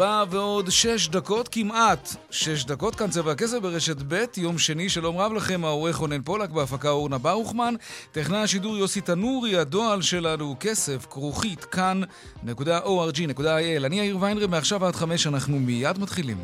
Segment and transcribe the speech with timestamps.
[0.00, 5.18] ארבע ועוד שש דקות, כמעט שש דקות, כאן צבע הכסף ברשת ב', יום שני, שלום
[5.18, 7.74] רב לכם, העורך רונן פולק, בהפקה אורנה ברוכמן,
[8.12, 13.86] טכנן השידור יוסי תנורי, הדועל שלנו כסף, כרוכית, כאן.org.il.
[13.86, 16.38] אני יאיר ויינרב, מעכשיו עד חמש אנחנו מיד מתחילים.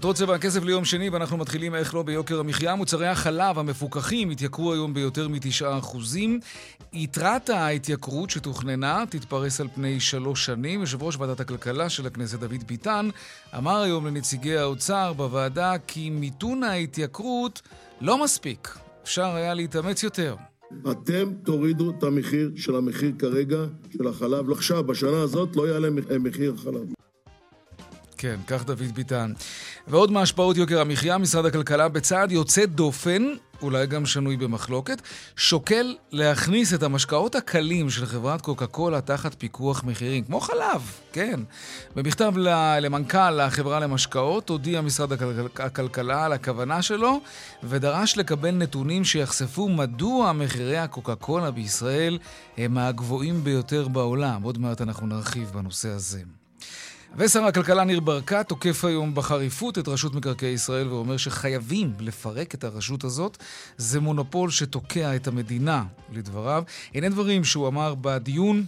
[0.00, 2.74] כותרות צבע הכסף ליום שני, ואנחנו מתחילים איך לא ביוקר המחיה.
[2.74, 5.96] מוצרי החלב המפוקחים התייקרו היום ביותר מ-9%.
[6.92, 10.80] יתרת ההתייקרות שתוכננה תתפרס על פני שלוש שנים.
[10.80, 13.08] יושב ראש ועדת הכלכלה של הכנסת דוד ביטן
[13.58, 17.62] אמר היום לנציגי האוצר בוועדה כי מיתון ההתייקרות
[18.00, 18.78] לא מספיק.
[19.02, 20.36] אפשר היה להתאמץ יותר.
[20.90, 23.64] אתם תורידו את המחיר של המחיר כרגע,
[23.96, 24.50] של החלב.
[24.50, 25.88] עכשיו, בשנה הזאת לא יעלה
[26.20, 26.99] מחיר החלב.
[28.20, 29.32] כן, כך דוד ביטן.
[29.88, 33.22] ועוד מהשפעות יוקר המחיה, משרד הכלכלה בצעד יוצא דופן,
[33.62, 35.02] אולי גם שנוי במחלוקת,
[35.36, 41.40] שוקל להכניס את המשקאות הקלים של חברת קוקה קולה תחת פיקוח מחירים, כמו חלב, כן.
[41.96, 42.32] במכתב
[42.80, 45.12] למנכ"ל החברה למשקאות הודיע משרד
[45.58, 47.20] הכלכלה על הכוונה שלו
[47.62, 52.18] ודרש לקבל נתונים שיחשפו מדוע מחירי הקוקה קולה בישראל
[52.56, 54.42] הם מהגבוהים ביותר בעולם.
[54.42, 56.39] עוד מעט אנחנו נרחיב בנושא הזה.
[57.16, 62.64] ושר הכלכלה ניר ברקת תוקף היום בחריפות את רשות מקרקעי ישראל ואומר שחייבים לפרק את
[62.64, 63.36] הרשות הזאת.
[63.76, 66.62] זה מונופול שתוקע את המדינה, לדבריו.
[66.94, 68.64] הנה דברים שהוא אמר בדיון,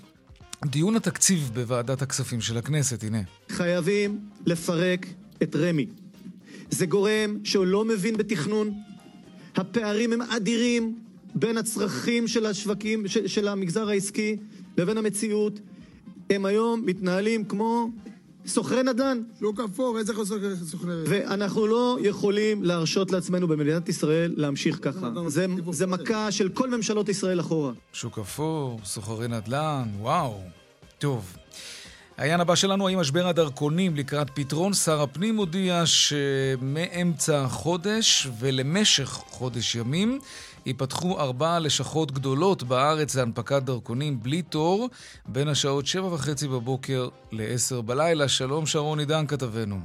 [0.64, 3.22] דיון התקציב בוועדת הכספים של הכנסת, הנה.
[3.48, 5.06] חייבים לפרק
[5.42, 5.86] את רמ"י.
[6.70, 8.74] זה גורם שהוא לא מבין בתכנון.
[9.56, 10.98] הפערים הם אדירים
[11.34, 14.36] בין הצרכים של השווקים, של, של המגזר העסקי
[14.78, 15.60] לבין המציאות.
[16.30, 17.88] הם היום מתנהלים כמו
[18.46, 19.22] סוחרי נדל"ן.
[19.40, 20.12] שוק אפור, איזה
[20.66, 20.94] סוחרי...
[21.06, 25.10] ואנחנו לא יכולים להרשות לעצמנו במדינת ישראל להמשיך ככה.
[25.26, 27.72] זה, זה מכה של כל ממשלות ישראל אחורה.
[27.92, 30.40] שוק אפור, סוחרי נדל"ן, וואו.
[30.98, 31.36] טוב.
[32.16, 34.72] העניין הבא שלנו, האם משבר הדרכונים לקראת פתרון?
[34.72, 40.18] שר הפנים הודיע שמאמצע החודש ולמשך חודש ימים
[40.66, 44.88] ייפתחו ארבע לשכות גדולות בארץ להנפקת דרכונים בלי תור
[45.26, 48.28] בין השעות שבע וחצי בבוקר לעשר בלילה.
[48.28, 49.80] שלום שרון עידן כתבנו.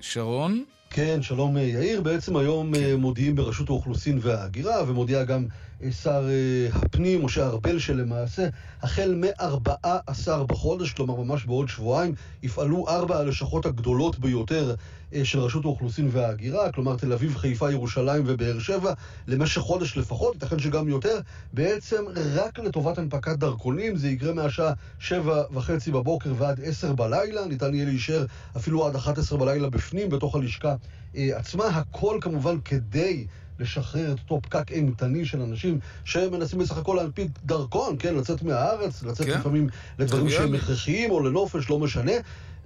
[0.00, 0.64] שרון?
[0.90, 2.00] כן, שלום יאיר.
[2.00, 2.94] בעצם היום כן.
[2.94, 5.46] מודיעים ברשות האוכלוסין וההגירה, ומודיע גם
[5.90, 8.48] שר אה, הפנים, משה ארבל, שלמעשה
[8.82, 14.74] החל מ-14 בחודש, כלומר ממש בעוד שבועיים, יפעלו ארבע הלשכות הגדולות ביותר
[15.14, 18.92] אה, של רשות האוכלוסין וההגירה, כלומר תל אביב, חיפה, ירושלים ובאר שבע,
[19.26, 21.20] למשך חודש לפחות, ייתכן שגם יותר,
[21.52, 22.04] בעצם
[22.34, 27.84] רק לטובת הנפקת דרכונים, זה יקרה מהשעה שבע וחצי בבוקר ועד עשר בלילה, ניתן יהיה
[27.84, 28.24] להישאר
[28.56, 30.74] אפילו עד 11 בלילה בפנים, בתוך הלשכה
[31.16, 33.26] אה, עצמה, הכל כמובן כדי...
[33.60, 39.02] לשחרר את אותו פקק אימתני של אנשים שמנסים בסך הכל להנפיק דרכון, כן, לצאת מהארץ,
[39.02, 39.38] לצאת כן.
[39.38, 42.12] לפעמים לדברים שהם הכרחיים או לנופש, לא משנה.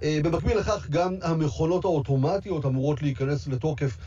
[0.03, 3.97] אה, במקביל לכך, גם המכונות האוטומטיות אמורות להיכנס לתוקף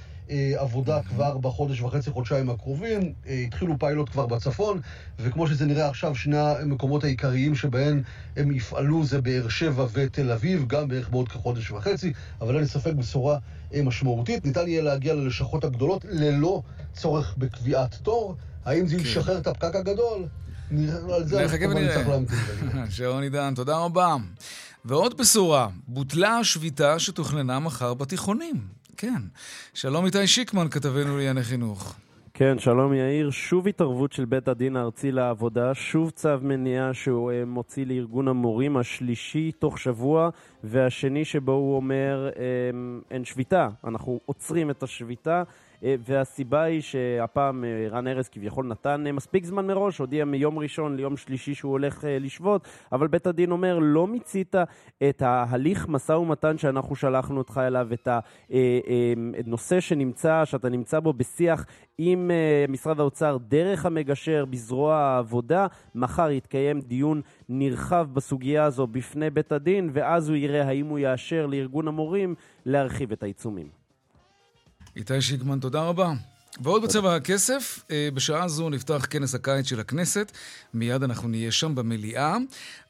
[0.57, 3.13] עבודה כבר בחודש וחצי, חודשיים הקרובים.
[3.27, 4.81] אה, התחילו פיילוט כבר בצפון,
[5.19, 8.03] וכמו שזה נראה עכשיו, שני המקומות העיקריים שבהם
[8.37, 12.93] הם יפעלו זה באר שבע ותל אביב, גם בערך בעוד כחודש וחצי, אבל אין ספק
[12.93, 13.39] בשורה
[13.85, 14.45] משמעותית.
[14.45, 16.63] ניתן יהיה להגיע ללשכות הגדולות ללא
[16.93, 18.37] צורך בקביעת תור.
[18.65, 19.03] האם זה כן.
[19.03, 20.27] ישחרר את הפקק הגדול?
[20.71, 22.39] נראה על זה נצטרך להמתין.
[22.91, 24.17] שרון עידן, תודה רבה.
[24.85, 28.82] ועוד בשורה, בוטלה השביתה שתוכננה מחר בתיכונים.
[28.97, 29.23] כן.
[29.75, 31.97] שלום איתי שיקמן, כתבנו לענייני חינוך.
[32.35, 33.31] כן, שלום יאיר.
[33.31, 38.77] שוב התערבות של בית הדין הארצי לעבודה, שוב צו מניעה שהוא אה, מוציא לארגון המורים,
[38.77, 40.31] השלישי תוך שבוע,
[40.65, 45.43] והשני שבו הוא אומר אמ, אין שביתה, אנחנו עוצרים את השביתה.
[45.83, 51.55] והסיבה היא שהפעם רן ארז כביכול נתן מספיק זמן מראש, הודיע מיום ראשון ליום שלישי
[51.55, 54.55] שהוא הולך לשבות, אבל בית הדין אומר, לא מיצית
[55.09, 58.09] את ההליך משא ומתן שאנחנו שלחנו אותך אליו, את
[59.47, 61.67] הנושא שנמצא, שאתה נמצא בו בשיח
[61.99, 62.31] עם
[62.69, 65.67] משרד האוצר דרך המגשר בזרוע העבודה.
[65.95, 71.47] מחר יתקיים דיון נרחב בסוגיה הזו בפני בית הדין, ואז הוא יראה האם הוא יאשר
[71.47, 72.35] לארגון המורים
[72.67, 73.82] להרחיב את העיצומים.
[74.97, 76.13] איתי שיגמן, תודה רבה.
[76.61, 80.33] ועוד בצבע הכסף, אה, בשעה זו נפתח כנס הקיץ של הכנסת,
[80.75, 82.37] מיד אנחנו נהיה שם במליאה.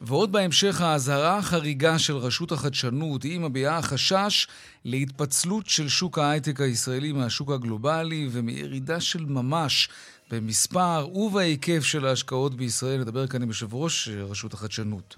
[0.01, 4.47] ועוד בהמשך האזהרה החריגה של רשות החדשנות, היא מביעה חשש
[4.85, 9.89] להתפצלות של שוק ההייטק הישראלי מהשוק הגלובלי ומירידה של ממש
[10.33, 13.01] במספר ובהיקף של ההשקעות בישראל.
[13.01, 15.17] נדבר כאן עם יושב ראש רשות החדשנות.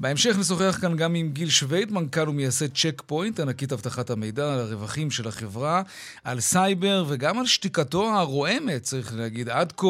[0.00, 4.60] בהמשך נשוחח כאן גם עם גיל שווייד, מנכ"ל ומייסד צ'ק פוינט, ענקית אבטחת המידע על
[4.60, 5.82] הרווחים של החברה,
[6.24, 9.86] על סייבר וגם על שתיקתו הרועמת, צריך להגיד, עד כה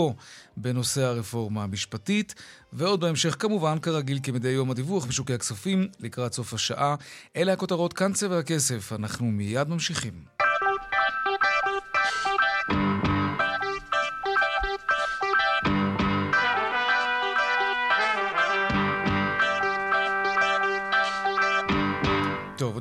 [0.57, 2.35] בנושא הרפורמה המשפטית.
[2.73, 6.95] ועוד בהמשך, כמובן, כרגיל, כמדי יום הדיווח בשוקי הכספים לקראת סוף השעה.
[7.37, 8.93] אלה הכותרות כאן צבע הכסף.
[8.93, 10.35] אנחנו מיד ממשיכים.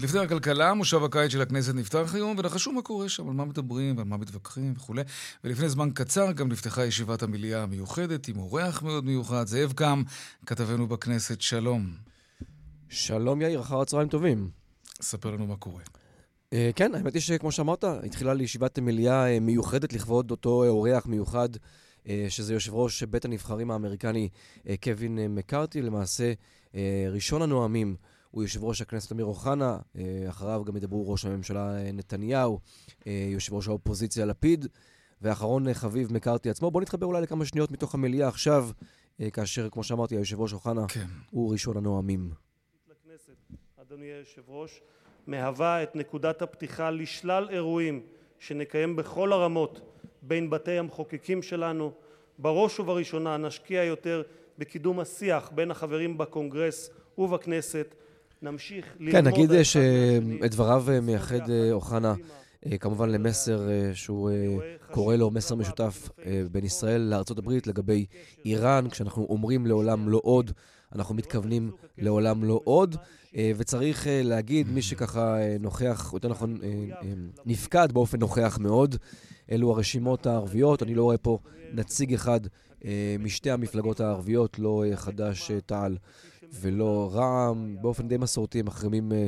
[0.04, 3.98] לפני הכלכלה, מושב הקיץ של הכנסת נפתח היום, ונחשו מה קורה שם, על מה מדברים
[3.98, 5.02] ועל מה מתווכחים וכולי.
[5.44, 10.04] ולפני זמן קצר גם נפתחה ישיבת המליאה המיוחדת עם אורח מאוד מיוחד, זאב קם,
[10.46, 11.90] כתבנו בכנסת, שלום.
[12.90, 14.50] שלום יאיר, אחר הצהריים טובים.
[15.02, 15.84] ספר לנו מה קורה.
[15.84, 21.50] Uh, כן, האמת היא שכמו שאמרת, התחילה לישיבת מליאה uh, מיוחדת לכבוד אותו אורח מיוחד,
[22.30, 24.30] שזה יושב ראש בית הנבחרים האמריקני
[24.84, 26.34] קווין מקארתי, למעשה
[27.12, 27.96] ראשון הנואמים.
[28.34, 32.60] הוא יושב ראש הכנסת אמיר אוחנה, אה, אחריו גם ידברו ראש הממשלה אה, נתניהו,
[33.08, 34.68] אה, יושב ראש האופוזיציה לפיד,
[35.22, 36.72] ואחרון חביב מקארתי עצמו.
[36.72, 38.70] בואו נתחבר אולי לכמה שניות מתוך המליאה עכשיו,
[39.34, 41.06] כאשר, כמו שאמרתי, היושב ראש אוחנה כן.
[41.32, 42.32] הוא ראשון הנואמים.
[42.90, 43.34] לכנסת,
[43.82, 44.82] אדוני היושב ראש,
[45.28, 48.04] מהווה את נקודת הפתיחה לשלל אירועים
[48.40, 49.82] שנקיים בכל הרמות
[50.22, 51.92] בין בתי המחוקקים שלנו.
[52.40, 54.24] בראש ובראשונה נשקיע יותר
[54.58, 57.96] בקידום השיח בין החברים בקונגרס ובכנסת
[58.44, 59.14] נמשיך כן, ללמוד...
[59.14, 62.14] כן, נגיד שאת דבריו אה, מייחד אה, אוחנה
[62.66, 64.32] אה, כמובן למסר שהוא
[64.92, 66.10] קורא לו מסר משותף
[66.52, 68.06] בין ישראל הברית לגבי
[68.46, 70.52] איראן, כשאנחנו אומרים לעולם לא עוד,
[70.96, 72.96] אנחנו מתכוונים לעולם לא עוד.
[73.56, 76.58] וצריך להגיד, מי שככה נוכח, יותר נכון,
[77.46, 78.96] נפקד באופן נוכח מאוד,
[79.52, 80.84] אלו הרשימות הערביות.
[80.84, 81.38] אני לא רואה פה
[81.74, 82.40] נציג אחד
[83.20, 85.98] משתי המפלגות הערביות, לא חד"ש-תע"ל
[86.62, 89.28] ולא רע"מ, באופן די מסורתי מחרימים אה,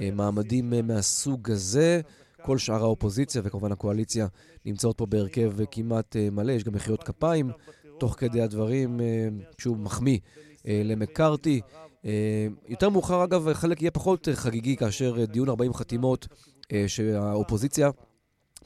[0.00, 2.00] אה, מעמדים אה, מהסוג הזה.
[2.42, 4.26] כל שאר האופוזיציה וכמובן הקואליציה
[4.64, 7.50] נמצאות פה בהרכב כמעט מלא, יש גם מחיאות כפיים
[7.98, 9.00] תוך כדי הדברים,
[9.58, 10.18] כשהוא מחמיא
[10.64, 11.60] למקארתי.
[12.68, 16.28] יותר מאוחר, אגב, חלק יהיה פחות חגיגי כאשר דיון 40 חתימות
[16.86, 17.90] שהאופוזיציה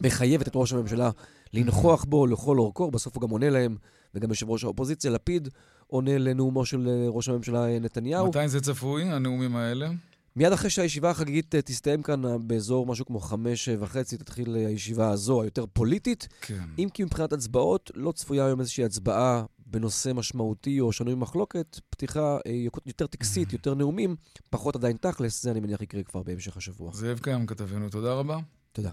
[0.01, 1.11] מחייבת את ראש הממשלה
[1.53, 3.77] לנכוח בו לכל אורכו, בסוף הוא גם עונה להם,
[4.15, 5.49] וגם יושב ראש האופוזיציה, לפיד,
[5.90, 8.28] עונה לנאומו של אה, ראש הממשלה אה, נתניהו.
[8.28, 9.90] מתי זה צפוי, הנאומים האלה?
[10.37, 15.42] מיד אחרי שהישיבה החגיגית אה, תסתיים כאן באזור משהו כמו חמש וחצי, תתחיל הישיבה הזו,
[15.42, 16.28] היותר פוליטית.
[16.40, 16.64] כן.
[16.78, 21.81] אם כי מבחינת הצבעות, לא צפויה היום איזושהי הצבעה בנושא משמעותי או שנוי במחלוקת.
[21.90, 22.38] פתיחה
[22.87, 24.16] יותר טקסית, יותר נאומים,
[24.50, 26.92] פחות עדיין תכלס, זה אני מניח יקרה כבר בהמשך השבוע.
[26.94, 28.38] זאב קיים כתבנו, תודה רבה.
[28.72, 28.90] תודה.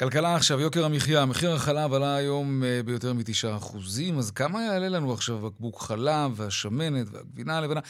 [0.00, 4.88] כלכלה עכשיו, יוקר המחיה, מחיר החלב עלה היום uh, ביותר מתשעה אחוזים, אז כמה יעלה
[4.88, 7.80] לנו עכשיו בקבוק חלב והשמנת והגבינה הלבנה?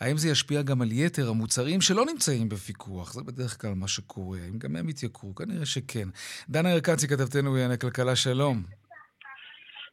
[0.00, 3.12] האם זה ישפיע גם על יתר המוצרים שלא נמצאים בפיקוח?
[3.12, 4.38] זה בדרך כלל מה שקורה.
[4.44, 5.34] האם גם הם יתייקרו?
[5.34, 6.08] כנראה שכן.
[6.48, 8.62] דנה ירקצי, כתבתנו בענייני כלכלה, שלום.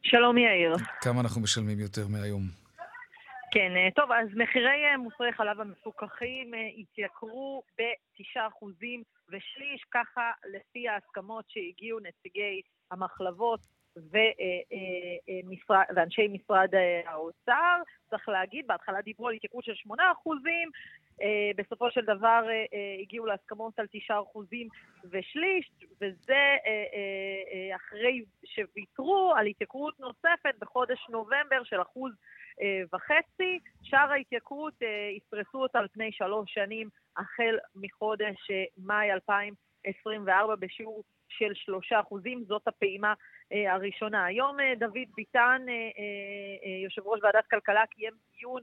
[0.02, 0.76] שלום יאיר.
[1.00, 2.65] כמה אנחנו משלמים יותר מהיום?
[3.56, 8.66] כן, אה, טוב, אז מחירי אה, מוצרי חלב המפוקחים התייקרו ב-9%
[9.28, 12.60] ושליש, ככה לפי ההסכמות שהגיעו נציגי
[12.90, 13.60] המחלבות
[14.14, 14.30] אה,
[15.28, 17.82] אה, ואנשי משרד אה, האוצר.
[18.10, 20.70] צריך להגיד, בהתחלה דיברו על התייקרות של 8 אחוזים,
[21.56, 22.42] בסופו של דבר
[23.02, 24.68] הגיעו להסכמות על 9 אחוזים
[25.10, 25.70] ושליש,
[26.00, 26.56] וזה
[27.76, 32.12] אחרי שוויתרו על התייקרות נוספת בחודש נובמבר של אחוז
[32.92, 33.58] וחצי.
[33.82, 34.74] שאר ההתייקרות,
[35.16, 42.68] יפרסו אותה על פני שלוש שנים החל מחודש מאי 2024 בשיעור של שלושה אחוזים, זאת
[42.68, 43.14] הפעימה
[43.52, 44.24] אה, הראשונה.
[44.24, 48.62] היום אה, דוד ביטן, אה, יושב ראש ועדת כלכלה, קיים דיון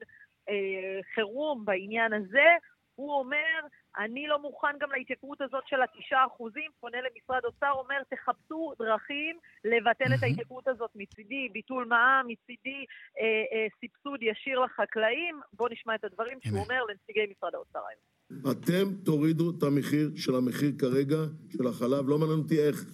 [1.15, 2.49] חירום בעניין הזה.
[2.95, 3.59] הוא אומר
[3.97, 9.37] אני לא מוכן גם להתייקרות הזאת של התשעה אחוזים, פונה למשרד אוצר, אומר, תחפשו דרכים
[9.65, 12.85] לבטל את ההתייקרות הזאת מצידי, ביטול מע"מ, מצידי
[13.19, 15.39] אה, אה, סבסוד ישיר לחקלאים.
[15.53, 18.51] בואו נשמע את הדברים שהוא אומר לנציגי משרד האוצר היום.
[18.51, 21.17] אתם תורידו את המחיר של המחיר כרגע,
[21.49, 22.85] של החלב, לא מעניין אותי איך.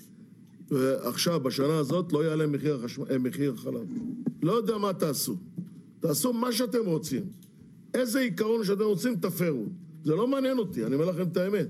[0.72, 3.88] ועכשיו, בשנה הזאת, לא יעלה מחיר, החשמל, אה, מחיר החלב.
[4.44, 5.36] לא יודע מה תעשו.
[6.00, 7.24] תעשו מה שאתם רוצים.
[7.94, 9.66] איזה עיקרון שאתם רוצים, תפרו.
[10.04, 11.68] זה לא מעניין אותי, אני אומר לכם את האמת.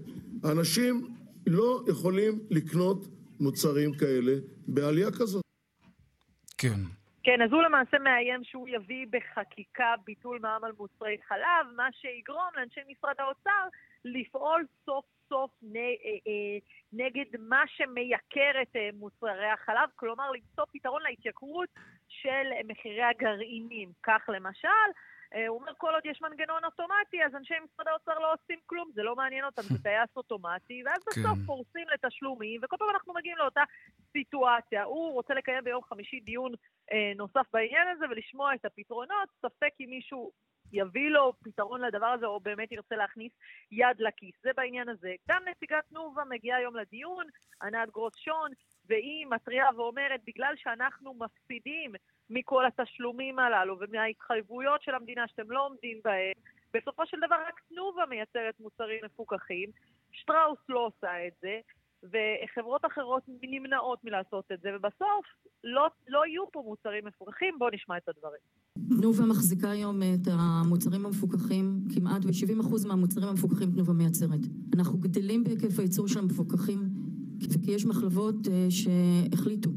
[0.52, 1.08] אנשים
[1.48, 3.08] לא יכולים לקנות
[3.40, 4.32] מוצרים כאלה
[4.68, 5.44] בעלייה כזאת.
[6.58, 6.80] כן.
[7.24, 12.50] כן, אז הוא למעשה מאיים שהוא יביא בחקיקה ביטול מע"מ על מוצרי חלב, מה שיגרום
[12.58, 13.68] לאנשי משרד האוצר
[14.06, 15.52] לפעול סוף סוף
[16.94, 21.70] נגד מה שמייקר את מוצרי החלב, כלומר למצוא פתרון להתייקרות
[22.08, 23.90] של מחירי הגרעינים.
[24.04, 24.88] כך למשל,
[25.48, 29.04] הוא אומר, כל עוד יש מנגנון אוטומטי, אז אנשי משרד האוצר לא עושים כלום, זה
[29.04, 31.46] לא מעניין אותם, זה טייס אוטומטי, ואז בסוף כן.
[31.46, 33.62] פורסים לתשלומים, וכל פעם אנחנו מגיעים לאותה
[34.12, 34.84] סיטואציה.
[34.84, 36.52] הוא רוצה לקיים ביום חמישי דיון
[36.92, 40.32] אה, נוסף בעניין הזה ולשמוע את הפתרונות, ספק אם מישהו
[40.72, 43.32] יביא לו פתרון לדבר הזה, או באמת ירצה להכניס
[43.72, 44.36] יד לכיס.
[44.44, 45.14] זה בעניין הזה.
[45.30, 47.26] גם נציגת תנובה מגיעה היום לדיון,
[47.62, 48.52] ענת גרוס שון,
[48.86, 51.92] והיא מתריעה ואומרת, בגלל שאנחנו מפסידים
[52.30, 56.34] מכל התשלומים הללו ומההתחייבויות של המדינה שאתם לא עומדים בהן,
[56.74, 59.70] בסופו של דבר רק תנובה מייצרת מוצרים מפוקחים,
[60.12, 61.60] שטראוס לא עושה את זה,
[62.04, 65.26] וחברות אחרות נמנעות מלעשות את זה, ובסוף
[65.64, 67.56] לא, לא יהיו פה מוצרים מפוקחים.
[67.60, 68.42] בואו נשמע את הדברים.
[69.00, 74.40] תנובה מחזיקה היום את המוצרים המפוקחים, כמעט ב-70% מהמוצרים המפוקחים תנובה מייצרת.
[74.76, 76.80] אנחנו גדלים בהיקף הייצור של המפוקחים,
[77.66, 79.70] כי יש מחלבות אה, שהחליטו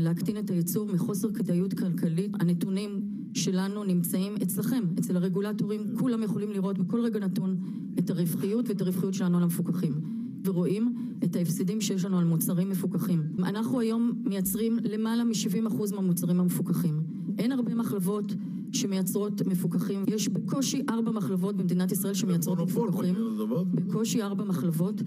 [0.00, 2.30] להקטין את הייצור מחוסר כדאיות כלכלית.
[2.40, 3.00] הנתונים
[3.34, 7.56] שלנו נמצאים אצלכם, אצל הרגולטורים, כולם יכולים לראות בכל רגע נתון
[7.98, 9.92] את הרווחיות ואת הרווחיות שלנו על המפוקחים.
[10.44, 10.94] ורואים
[11.24, 13.22] את ההפסדים שיש לנו על מוצרים מפוקחים.
[13.38, 17.02] אנחנו היום מייצרים למעלה מ-70% מהמוצרים המפוקחים.
[17.38, 18.32] אין הרבה מחלבות
[18.72, 20.04] שמייצרות מפוקחים.
[20.08, 23.14] יש בקושי ארבע מחלבות במדינת ישראל שמייצרות מפוקחים.
[23.74, 25.02] בקושי ארבע מחלבות.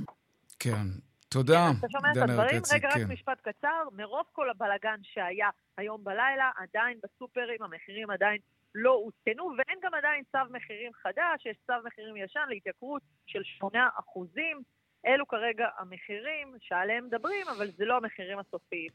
[0.59, 0.87] כן.
[1.29, 2.61] תודה, אתה שומע את הדברים?
[2.73, 3.01] רגע, כן.
[3.01, 3.83] רק משפט קצר.
[3.91, 8.37] מרוב כל הבלגן שהיה היום בלילה, עדיין בסופרים המחירים עדיין
[8.75, 13.89] לא עודכנו, ואין גם עדיין צו מחירים חדש, יש צו מחירים ישן להתייקרות של 8
[13.99, 14.61] אחוזים.
[15.05, 18.89] אלו כרגע המחירים שעליהם מדברים, אבל זה לא המחירים הסופיים.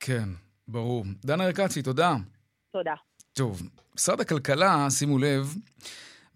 [0.00, 0.28] כן,
[0.68, 1.04] ברור.
[1.24, 2.12] דנה ארקצי, תודה.
[2.72, 2.94] תודה.
[3.32, 3.60] טוב,
[3.94, 5.54] משרד הכלכלה, שימו לב,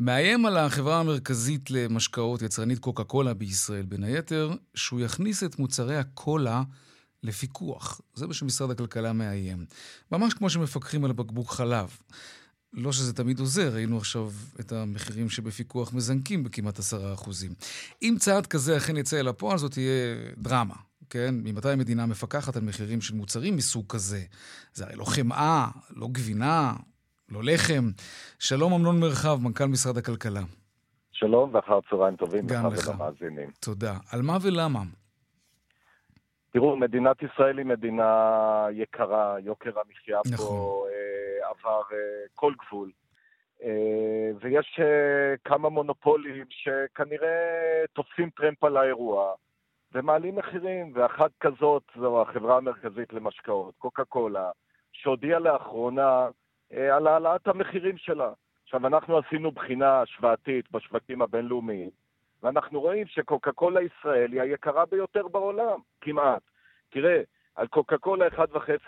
[0.00, 5.96] מאיים על החברה המרכזית למשקאות, יצרנית קוקה קולה בישראל, בין היתר, שהוא יכניס את מוצרי
[5.96, 6.62] הקולה
[7.22, 8.00] לפיקוח.
[8.14, 9.66] זה מה שמשרד הכלכלה מאיים.
[10.12, 11.98] ממש כמו שמפקחים על בקבוק חלב.
[12.72, 17.54] לא שזה תמיד עוזר, ראינו עכשיו את המחירים שבפיקוח מזנקים בכמעט עשרה אחוזים.
[18.02, 20.74] אם צעד כזה אכן יצא אל הפועל, זאת תהיה דרמה,
[21.10, 21.34] כן?
[21.42, 24.24] ממתי המדינה מפקחת על מחירים של מוצרים מסוג כזה?
[24.74, 26.74] זה הרי לא חמאה, לא גבינה,
[27.28, 27.84] לא לחם.
[28.38, 30.40] שלום אמנון מרחב, מנכ"ל משרד הכלכלה.
[31.12, 32.88] שלום ואחר צהריים טובים גם לך.
[32.88, 33.50] ולמאזינים.
[33.60, 33.92] תודה.
[34.12, 34.80] על מה ולמה?
[36.52, 40.46] תראו, מדינת ישראל היא מדינה יקרה, יוקר המחיה נכון.
[40.46, 42.90] פה אה, עבר אה, כל גבול.
[43.62, 49.32] אה, ויש אה, כמה מונופולים שכנראה תופסים טרמפ על האירוע
[49.94, 54.50] ומעלים מחירים, ואחת כזאת זו החברה המרכזית למשקאות, קוקה קולה,
[54.92, 56.28] שהודיעה לאחרונה
[56.76, 58.32] על העלאת המחירים שלה.
[58.64, 61.90] עכשיו, אנחנו עשינו בחינה השוואתית בשווקים הבינלאומיים,
[62.42, 66.42] ואנחנו רואים שקוקה קולה ישראל היא היקרה ביותר בעולם, כמעט.
[66.90, 67.22] תראה,
[67.54, 68.38] על קוקה קולה 1.5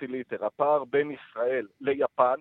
[0.00, 2.34] ליטר, הפער בין ישראל ליפן,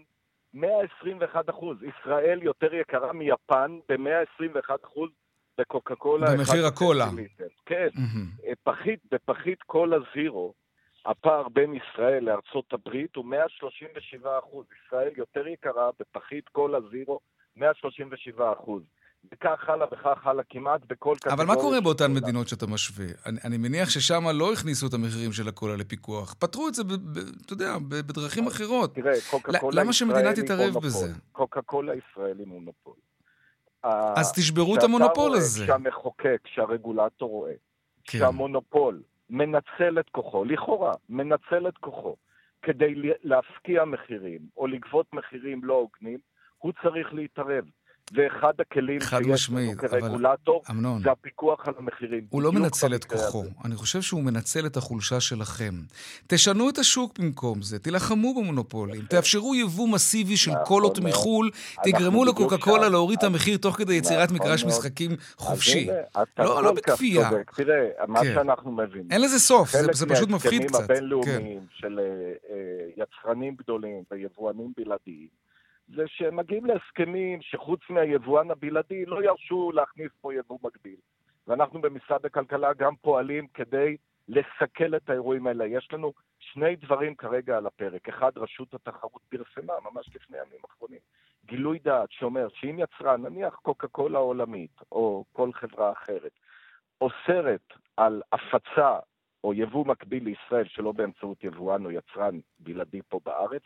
[0.53, 1.77] 121 אחוז.
[1.83, 5.09] ישראל יותר יקרה מיפן ב-121 אחוז
[5.57, 6.27] בקוקה קולה.
[6.37, 7.05] במחיר 1.5 הקולה.
[7.15, 7.47] ליטר.
[7.65, 7.87] כן.
[8.45, 10.53] אה, פחית, בפחית קולה זירו,
[11.05, 14.65] הפער בין ישראל לארצות הברית הוא 137 אחוז.
[14.85, 17.19] ישראל יותר יקרה בפחית קולה זירו,
[17.55, 18.83] 137 אחוז.
[19.31, 21.35] וכך הלאה וכך הלאה, כמעט בכל קטגוריה.
[21.35, 22.19] אבל מה קורה באותן קולה.
[22.19, 23.05] מדינות שאתה משווה?
[23.25, 26.33] אני, אני מניח ששם לא הכניסו את המחירים של הקולה לפיקוח.
[26.33, 28.95] פתרו את זה, ב, ב, אתה יודע, ב- בדרכים אחרות.
[28.95, 30.77] תראה, קוקה קולה למה שמדינה תתערב.
[30.77, 31.13] בזה?
[31.31, 32.93] קוקה קולה ישראל היא מונופול.
[34.15, 35.63] אז תשברו את המונופול רואה, הזה.
[35.63, 37.53] כשהמחוקק, כשהרגולטור רואה,
[38.03, 38.17] כן.
[38.19, 42.15] שהמונופול מנצל את כוחו, לכאורה, מנצל את כוחו,
[42.61, 46.19] כדי להפקיע מחירים או לגבות מחירים לא הוגנים,
[46.57, 47.65] הוא צריך להתערב.
[48.13, 51.01] ואחד הכלים שיש לנו כרגולטור, אמנון.
[51.03, 52.25] זה הפיקוח על המחירים.
[52.29, 53.49] הוא לא מנצל את כוחו, הזה.
[53.65, 55.73] אני חושב שהוא מנצל את החולשה שלכם.
[56.27, 60.99] תשנו את השוק במקום זה, תילחמו במונופולים, תאפשרו יבוא מסיבי של נכון קולות.
[60.99, 61.49] מחו"ל,
[61.83, 62.89] תגרמו לקוקה קולה.
[62.89, 64.65] להוריד את המחיר תוך כדי יצירת נכון מגרש.
[64.65, 65.87] משחקים חופשי.
[66.39, 67.29] לא, לא בכפייה.
[67.55, 67.75] תראה,
[68.07, 68.33] מה כן.
[68.33, 69.07] שאנחנו מבינים.
[69.11, 70.77] אין לזה סוף, זה- פשוט מפחיד חלק קצת.
[70.77, 70.87] כן.
[70.87, 72.05] מההסכמים הבינלאומיים של אה,
[72.55, 75.27] אה, יצרנים גדולים ויבואנים בלעדיים,
[75.87, 80.95] זה שהם מגיעים להסכמים שחוץ מהיבואן הבלעדי לא ירשו להכניס פה יבוא מקביל.
[81.47, 85.65] ואנחנו במשרד הכלכלה גם פועלים כדי לסכל את האירועים האלה.
[85.65, 88.09] יש לנו שני דברים כרגע על הפרק.
[88.09, 90.99] אחד, רשות התחרות פרסמה ממש לפני ימים אחרונים.
[91.45, 96.31] גילוי דעת שאומר שאם יצרן, נניח קוקה קולה העולמית או כל חברה אחרת,
[97.01, 98.99] אוסרת על הפצה
[99.43, 103.63] או יבוא מקביל לישראל שלא באמצעות יבואן או יצרן בלעדי פה בארץ,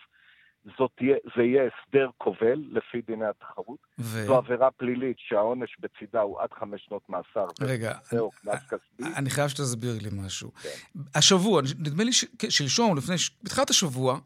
[0.77, 3.77] זאת תהיה, זה יהיה הסדר כובל לפי דיני התחרות.
[3.99, 7.47] ו- זו עבירה פלילית שהעונש בצידה הוא עד חמש שנות מאסר.
[7.61, 9.03] רגע, זהו, קנס כספי.
[9.15, 10.51] אני חייב שתסביר לי משהו.
[10.61, 10.69] כן.
[11.15, 14.19] השבוע, נדמה לי ש- שלשום, לפני, בתחילת השבוע,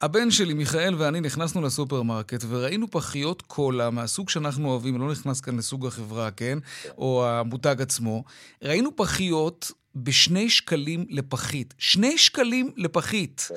[0.00, 5.56] הבן שלי, מיכאל ואני נכנסנו לסופרמרקט וראינו פחיות קולה מהסוג שאנחנו אוהבים, לא נכנס כאן
[5.56, 6.58] לסוג החברה, כן?
[6.98, 8.24] או המותג עצמו.
[8.62, 11.74] ראינו פחיות בשני שקלים לפחית.
[11.78, 13.48] שני שקלים לפחית.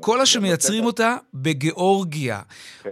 [0.00, 2.40] קולה שמייצרים אותה בגיאורגיה.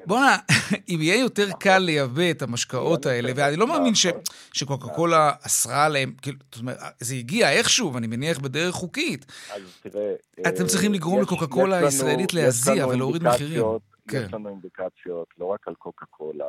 [0.06, 0.37] בואנה,
[0.90, 4.06] אם יהיה יותר קל לייבא את המשקאות האלה, ואני לא מאמין ש-
[4.52, 9.26] שקוקה קולה אסרה עליהם, כאילו, זאת אומרת, זה הגיע איכשהו, ואני מניח בדרך חוקית.
[9.54, 10.12] אז תראה...
[10.49, 13.52] אתם אה, צריכים לגרום יש- לקוקה יש קולה הישראלית יש להזיע ולהוריד מחירים.
[13.52, 14.23] אינדיקציות- כן.
[14.26, 16.44] יש לנו אינדיקציות, לא רק על קוקה קולה,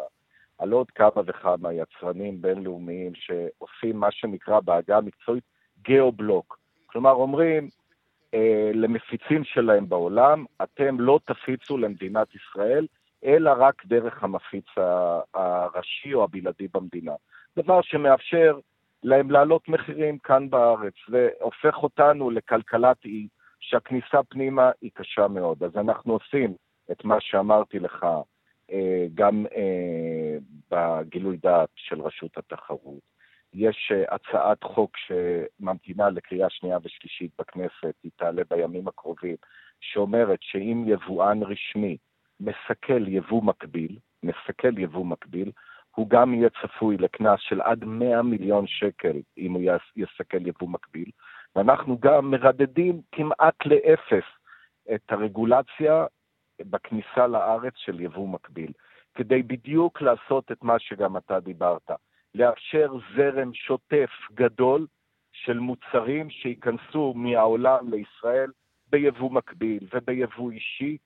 [0.57, 5.43] על עוד כמה וכמה יצרנים בינלאומיים שעושים מה שנקרא בעגה המקצועית
[5.83, 6.59] גיאו-בלוק.
[6.85, 7.67] כלומר, אומרים
[8.33, 12.87] אה, למפיצים שלהם בעולם, אתם לא תפיצו למדינת ישראל,
[13.25, 14.65] אלא רק דרך המפיץ
[15.33, 17.13] הראשי או הבלעדי במדינה.
[17.57, 18.59] דבר שמאפשר
[19.03, 23.27] להם להעלות מחירים כאן בארץ, והופך אותנו לכלכלת אי,
[23.59, 25.63] שהכניסה פנימה היא קשה מאוד.
[25.63, 26.53] אז אנחנו עושים
[26.91, 28.05] את מה שאמרתי לך,
[28.71, 30.37] אה, גם אה,
[30.71, 33.12] בגילוי דעת של רשות התחרות.
[33.53, 39.35] יש אה, הצעת חוק שממתינה לקריאה שנייה ושלישית בכנסת, היא תעלה בימים הקרובים,
[39.79, 41.97] שאומרת שאם יבואן רשמי
[42.39, 45.51] מסכל יבוא מקביל, מסכל יבוא מקביל,
[45.95, 50.69] הוא גם יהיה צפוי לקנס של עד 100 מיליון שקל אם הוא יס- יסכל יבוא
[50.69, 51.11] מקביל,
[51.55, 54.23] ואנחנו גם מרדדים כמעט לאפס
[54.95, 56.05] את הרגולציה
[56.61, 58.71] בכניסה לארץ של יבוא מקביל,
[59.15, 61.91] כדי בדיוק לעשות את מה שגם אתה דיברת,
[62.35, 64.87] לאפשר זרם שוטף גדול
[65.33, 68.51] של מוצרים שייכנסו מהעולם לישראל
[68.87, 70.97] ביבוא מקביל וביבוא אישי,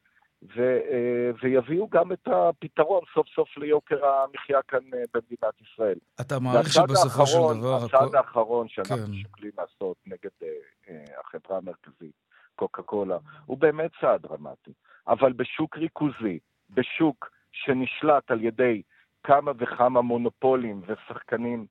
[0.56, 5.96] ו, אה, ויביאו גם את הפתרון סוף סוף ליוקר המחיה כאן אה, במדינת ישראל.
[6.22, 7.76] אתה מעריך שבסופו של האחרון- דבר...
[7.86, 9.14] הצעד הכל- האחרון שאנחנו כן.
[9.14, 10.48] שוקלים לעשות נגד אה,
[10.90, 12.16] אה, החברה המרכזית,
[12.56, 14.72] קוקה קולה, הוא באמת צעד דרמטי.
[15.08, 18.82] אבל בשוק ריכוזי, בשוק שנשלט על ידי
[19.28, 21.66] כמה וכמה מונופולים ושחקנים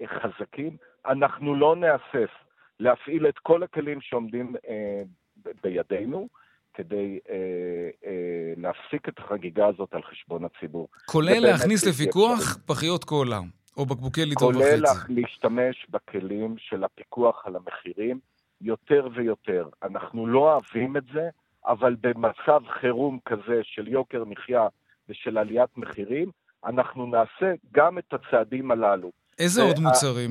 [0.00, 2.30] אה, חזקים, אנחנו לא נהסס
[2.80, 5.00] להפעיל את כל הכלים שעומדים אה,
[5.62, 6.28] בידינו,
[6.74, 7.34] כדי אה,
[8.06, 8.12] אה,
[8.56, 10.88] להפסיק את החגיגה הזאת על חשבון הציבור.
[11.06, 12.58] כולל להכניס לפיקוח.
[12.66, 13.40] פחיות קולה,
[13.76, 14.80] או בקבוקי ליטר כולל וחצי.
[14.80, 14.90] לה-
[15.20, 18.20] להשתמש בכלים של הפיקוח על המחירים
[18.60, 19.68] יותר ויותר.
[19.82, 21.28] אנחנו לא אוהבים את זה,
[21.66, 24.66] אבל במצב חירום כזה של יוקר מחיה
[25.08, 26.30] ושל עליית מחירים,
[26.66, 29.10] אנחנו נעשה גם את הצעדים הללו.
[29.38, 30.30] איזה וה- עוד מוצרים?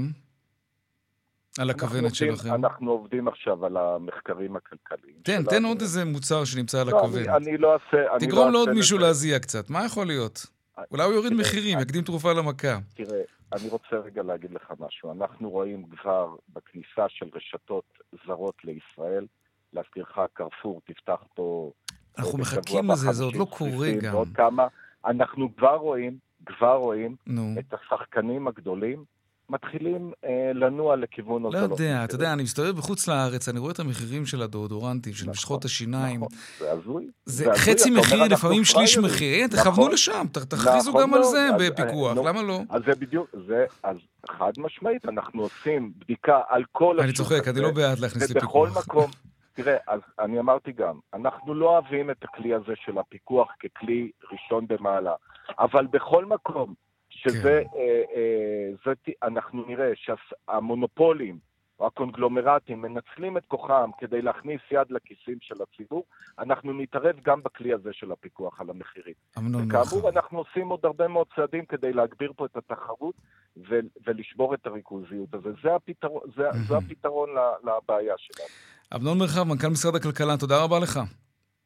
[1.59, 2.53] על הכוונת שלכם.
[2.53, 5.15] אנחנו עובדים עכשיו על המחקרים הכלכליים.
[5.23, 5.49] תן, שלנו.
[5.49, 7.27] תן עוד איזה מוצר שנמצא על לא, הכוונת.
[7.27, 8.15] אני- לא אעשה...
[8.15, 8.97] אני תגרום לא לעוד מישהו.
[8.97, 10.45] להזיע קצת, מה יכול להיות?
[10.91, 12.77] אולי הוא יוריד מחירים, יקדים תרופה למכה.
[12.93, 13.21] תראה,
[13.53, 15.11] אני רוצה רגע להגיד לך משהו.
[15.11, 17.83] אנחנו רואים כבר בכניסה של רשתות
[18.27, 19.25] זרות לישראל,
[19.73, 21.71] להזכירך, קרפור תפתח פה...
[22.17, 24.15] אנחנו אה, מחכים לזה, זה עוד לא 50 קורה גם.
[24.15, 24.67] ועוד כמה.
[25.07, 27.55] אנחנו כבר רואים, כבר רואים, נו.
[27.59, 29.03] את השחקנים הגדולים
[29.49, 32.21] מתחילים אה, לנוע לכיוון לא הוזלות יודע, אתה מחירים.
[32.21, 36.15] יודע, אני מסתובב בחוץ לארץ, אני רואה את המחירים של הדאודורנטים, של משחות השיניים.
[36.15, 37.07] נכון, זה הזוי.
[37.25, 38.97] זה הזוי, חצי אתה מחיר, לפעמים שליש.
[38.97, 39.47] מחיר.
[39.47, 39.59] נכון.
[39.59, 42.61] תכוונו לשם, תכריזו נכון גם על מאוד, זה אז, אה, בפיקוח, נו, למה לא?
[42.69, 43.97] אז זה בדיוק, זה, אז
[44.29, 48.85] חד משמעית, אנחנו עושים בדיקה על כל אני צוחק, אני לא בעד להכניס ובכל לפיקוח.
[48.87, 49.11] מקום,
[49.57, 54.67] תראה, אז אני אמרתי גם, אנחנו לא אוהבים את הכלי הזה של הפיקוח ככלי ראשון
[54.67, 55.15] במעלה,
[55.59, 56.73] אבל בכל מקום
[57.09, 57.79] שזה, כן.
[57.79, 61.39] אה, אה, זה, אנחנו נראה שהמונופולים
[61.79, 66.03] או הקונגלומרטים מנצלים את כוחם כדי להכניס יד לכיסים של הציבור,
[66.39, 69.13] אנחנו נתערב גם בכלי הזה של הפיקוח על המחירים.
[69.37, 70.09] וכאמור.
[70.09, 73.15] אנחנו עושים עוד הרבה מאוד צעדים כדי להגביר פה את התחרות
[73.57, 75.33] ו- ולשבור את הריכוזיות.
[75.33, 75.49] הזה.
[75.63, 77.29] זה הפתרון, זה, זה הפתרון
[77.63, 78.49] לבעיה שלנו.
[78.95, 81.00] אמנון מרחב, מנכ"ל משרד הכלכלה, תודה רבה לך.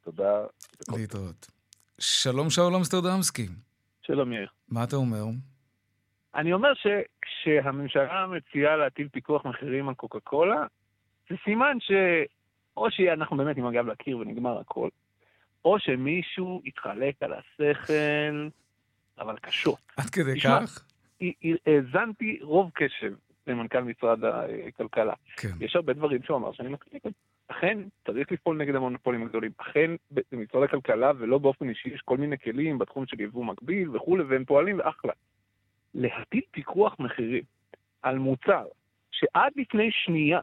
[0.03, 0.45] תודה.
[0.97, 1.47] להתראות.
[1.99, 3.47] שלום שאול אמסטרדמסקי.
[4.01, 4.47] שלום יאיר.
[4.69, 5.23] מה אתה אומר?
[6.35, 10.65] אני אומר שכשהממשלה מציעה להטיל פיקוח מחירים על קוקה קולה,
[11.29, 14.89] זה סימן שאו שאנחנו באמת עם הגב לקיר ונגמר הכל,
[15.65, 18.49] או שמישהו יתחלק על השכל,
[19.19, 19.79] אבל קשות.
[19.97, 20.85] עד כדי תשמע, כך?
[21.65, 23.13] האזנתי רוב קשב
[23.47, 25.13] למנכ"ל משרד הכלכלה.
[25.37, 25.49] כן.
[25.59, 26.99] יש הרבה דברים שהוא אמר שאני מסכים.
[27.47, 27.77] אכן,
[28.07, 29.51] צריך לפעול נגד המונופולים הגדולים.
[29.57, 29.91] אכן,
[30.31, 34.45] במשרד הכלכלה ולא באופן אישי יש כל מיני כלים בתחום של יבוא מקביל וכולי, והם
[34.45, 35.13] פועלים ואחלה.
[35.93, 37.43] להטיל פיקוח מחירים
[38.01, 38.65] על מוצר
[39.11, 40.39] שעד לפני שנייה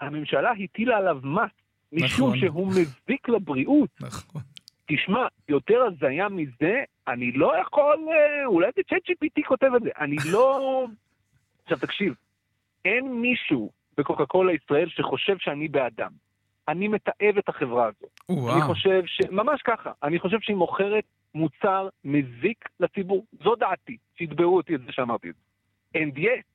[0.00, 1.50] הממשלה הטילה עליו מס,
[1.92, 2.38] משום נכון.
[2.38, 3.90] שהוא מזיק לבריאות.
[4.00, 4.42] נכון.
[4.86, 9.90] תשמע, יותר הזיה מזה, אני לא יכול, אה, אולי זה צ'אט GPT כותב את זה,
[9.98, 10.86] אני לא...
[11.62, 12.14] עכשיו תקשיב,
[12.84, 16.10] אין מישהו בקוקה קולה ישראל שחושב שאני בעדם.
[16.68, 18.06] אני מתעב את החברה הזו.
[18.28, 18.54] או-אה.
[18.54, 19.20] אני חושב ש...
[19.30, 19.92] ממש ככה.
[20.02, 23.24] אני חושב שהיא מוכרת מוצר מזיק לציבור.
[23.44, 23.96] זו דעתי.
[24.18, 25.40] שיתבעו אותי את זה שאמרתי את זה.
[25.98, 26.52] And yet,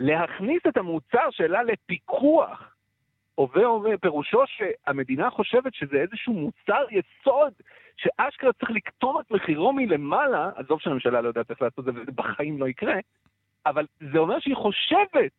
[0.00, 2.74] להכניס את המוצר שלה לפיקוח,
[3.34, 7.52] הווה אומר, פירושו שהמדינה חושבת שזה איזשהו מוצר יסוד,
[7.96, 12.12] שאשכרה צריך לקטום את מחירו מלמעלה, עזוב שהממשלה לא יודעת איך לעשות את זה, וזה
[12.12, 12.94] בחיים לא יקרה,
[13.66, 15.32] אבל זה אומר שהיא חושבת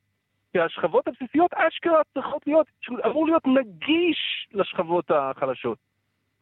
[0.53, 2.67] שהשכבות הבסיסיות אשכרה צריכות להיות,
[3.05, 5.77] אמור להיות נגיש לשכבות החלשות.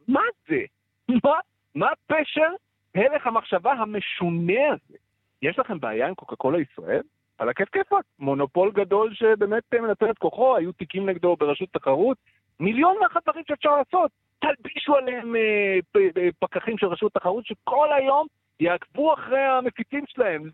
[0.08, 0.60] מה זה?
[1.08, 1.38] מה,
[1.74, 2.48] מה פשר
[2.94, 4.96] הלך המחשבה המשונה הזה?
[5.42, 7.02] יש לכם בעיה עם קוקה קולה ישראל?
[7.38, 8.04] על הכיף כיפאק.
[8.18, 12.16] מונופול גדול שבאמת מנצל את כוחו, היו תיקים נגדו ברשות תחרות.
[12.60, 14.10] מיליון ואחת דברים שאפשר לעשות.
[14.38, 18.26] תלבישו עליהם אה, פ- פקחים של רשות תחרות שכל היום
[18.60, 20.50] יעקבו אחרי המפיצים שלהם.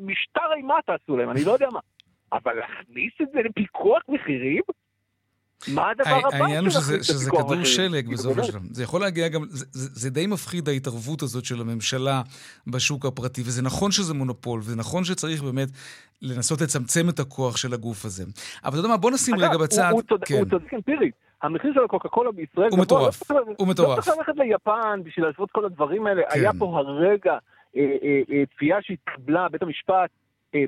[0.00, 1.80] משטר אימה תעשו להם, אני לא יודע מה.
[2.32, 4.62] אבל להכניס את זה לפיקוח מחירים?
[5.74, 7.64] מה הדבר הבא העניין הוא שזה, שזה כדור?
[7.64, 8.44] שלג בסופו.
[8.44, 8.60] של דבר.
[8.70, 12.22] זה יכול להגיע גם, זה, זה, די מפחיד ההתערבות הזאת של הממשלה
[12.66, 15.68] בשוק הפרטי, וזה נכון שזה מונופול, וזה נכון שצריך באמת
[16.22, 18.24] לנסות לצמצם את הכוח של הגוף הזה.
[18.64, 19.90] אבל אתה יודע מה, בוא נשים אגב, רגע הוא- בצד.
[19.92, 20.34] הוא צודק- כן.
[20.34, 21.14] הוא צודק אמפירית.
[21.42, 23.30] המחיר של הקוקה קולה בישראל הוא גבוה, מטורף.
[23.30, 23.96] לא הוא מטורף.
[23.98, 26.22] לא צריך ללכת ליפן בשביל לעשות כל הדברים האלה.
[26.30, 26.40] כן.
[26.40, 30.10] היה פה הרגע אה, אה, אה, תביעה שהתקבלה, בית המשפט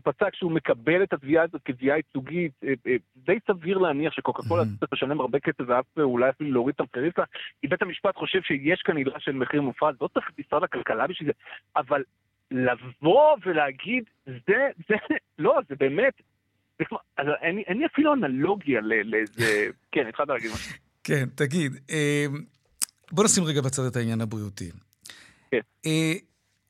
[0.02, 2.52] פסק שהוא מקבל את התביעה הזאת כתביעה ייצוגית.
[2.64, 6.74] אה, אה, די סביר להניח שקוקה קולה צריך לשלם הרבה כסף ואף אולי אפילו להוריד
[6.74, 7.24] את המחירים שלה.
[7.60, 11.06] כי בית המשפט חושב שיש כאן עילה של מחיר מופרז, לא צריך את משרד הכלכלה
[11.06, 11.32] בשביל זה.
[11.76, 12.02] אבל
[12.50, 14.94] לבוא ולהגיד, זה, זה,
[15.38, 16.14] לא, זה באמת,
[16.78, 16.84] זה
[17.16, 19.66] אז אין, אין לי אפילו אנלוגיה לאיזה...
[19.92, 20.74] כן, התחלת להגיד משהו.
[21.04, 22.26] כן, תגיד, אה,
[23.12, 24.70] בוא נשים רגע בצד את העניין הבריאותי.
[25.50, 25.60] כן.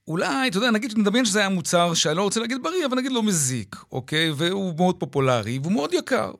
[0.08, 3.12] אולי, אתה יודע, נגיד, נדמיין שזה היה מוצר שאני לא רוצה להגיד בריא, אבל נגיד
[3.12, 4.30] לא מזיק, אוקיי?
[4.36, 6.30] והוא מאוד פופולרי, והוא מאוד יקר.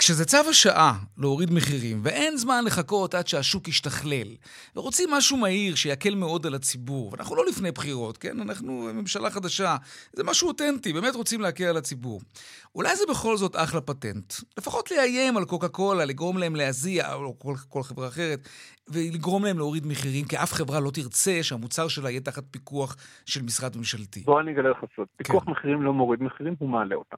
[0.00, 4.28] כשזה צו השעה להוריד מחירים, ואין זמן לחכות עד שהשוק ישתכלל,
[4.76, 8.40] ורוצים משהו מהיר שיקל מאוד על הציבור, ואנחנו לא לפני בחירות, כן?
[8.40, 9.76] אנחנו ממשלה חדשה,
[10.12, 12.20] זה משהו אותנטי, באמת רוצים להקל על הציבור.
[12.74, 14.32] אולי זה בכל זאת אחלה פטנט.
[14.58, 18.48] לפחות לאיים על קוקה קולה, לגרום להם להזיע, או כל, כל חברה אחרת,
[18.88, 23.42] ולגרום להם להוריד מחירים, כי אף חברה לא תרצה שהמוצר שלה יהיה תחת פיקוח של
[23.42, 24.20] משרד ממשלתי.
[24.20, 25.06] בוא אני אגלה לך סוד.
[25.16, 27.16] פיקוח מחירים לא מוריד מחירים, הוא מעלה אותם.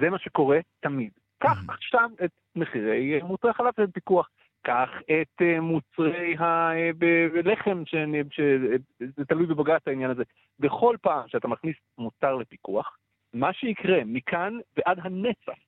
[0.00, 1.10] זה מה שקורה תמיד.
[1.38, 4.28] קח עכשיו את מחירי אה, מוצרי חלב של פיקוח.
[4.62, 7.82] קח את אה, מוצרי הלחם,
[8.30, 10.22] שזה תלוי בבג"ץ העניין הזה.
[10.58, 12.96] בכל פעם שאתה מכניס מוצר לפיקוח,
[13.34, 15.58] מה שיקרה מכאן ועד הנצח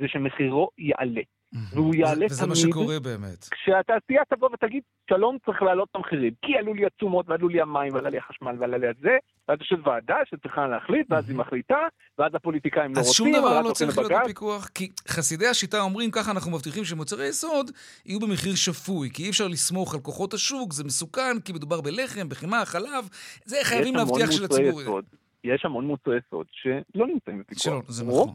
[0.00, 1.22] זה שמחירו יעלה.
[1.52, 3.48] והוא יעלה וזה מה תמיד שקורה באמת.
[3.50, 7.94] כשהתעשייה תבוא ותגיד, שלום, צריך להעלות את המחירים, כי עלו לי התשומות, ועלו לי המים,
[7.94, 9.16] ועלה לי החשמל, ועלה לי הזה,
[9.48, 11.78] ואז יושבת ועדה שצריכה להחליט, ואז היא מחליטה,
[12.18, 14.24] ואז הפוליטיקאים לא אז רוצים, שום דבר לא צריך להיות לבג"ץ.
[14.24, 17.70] בפיקוח, כי חסידי השיטה אומרים, ככה אנחנו מבטיחים שמוצרי יסוד
[18.06, 22.28] יהיו במחיר שפוי, כי אי אפשר לסמוך על כוחות השוק, זה מסוכן, כי מדובר בלחם,
[22.28, 23.08] בחמאה, חלב,
[23.44, 24.82] זה חייבים יש להבטיח שלציבור...
[24.82, 25.04] יסוד,
[25.44, 27.62] יש המון מוצרי יסוד שלא נמצאים בפיקוח.
[27.62, 28.28] שלא, זה נכון.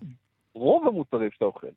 [0.55, 1.67] רוב המוצרים שאתה אוכל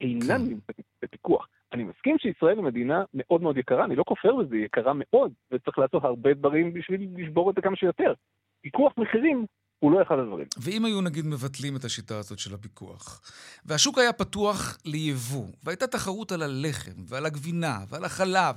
[0.00, 0.42] אינם כן.
[0.42, 1.48] נמצאים בפיקוח.
[1.72, 5.32] אני מסכים שישראל היא מדינה מאוד מאוד יקרה, אני לא כופר בזה, היא יקרה מאוד,
[5.52, 8.12] וצריך לעשות הרבה דברים בשביל לשבור את זה כמה שיותר.
[8.60, 9.46] פיקוח מחירים
[9.78, 10.46] הוא לא אחד הדברים.
[10.62, 13.20] ואם היו נגיד מבטלים את השיטה הזאת של הפיקוח,
[13.64, 18.54] והשוק היה פתוח ליבוא, והייתה תחרות על הלחם ועל הגבינה ועל החלב,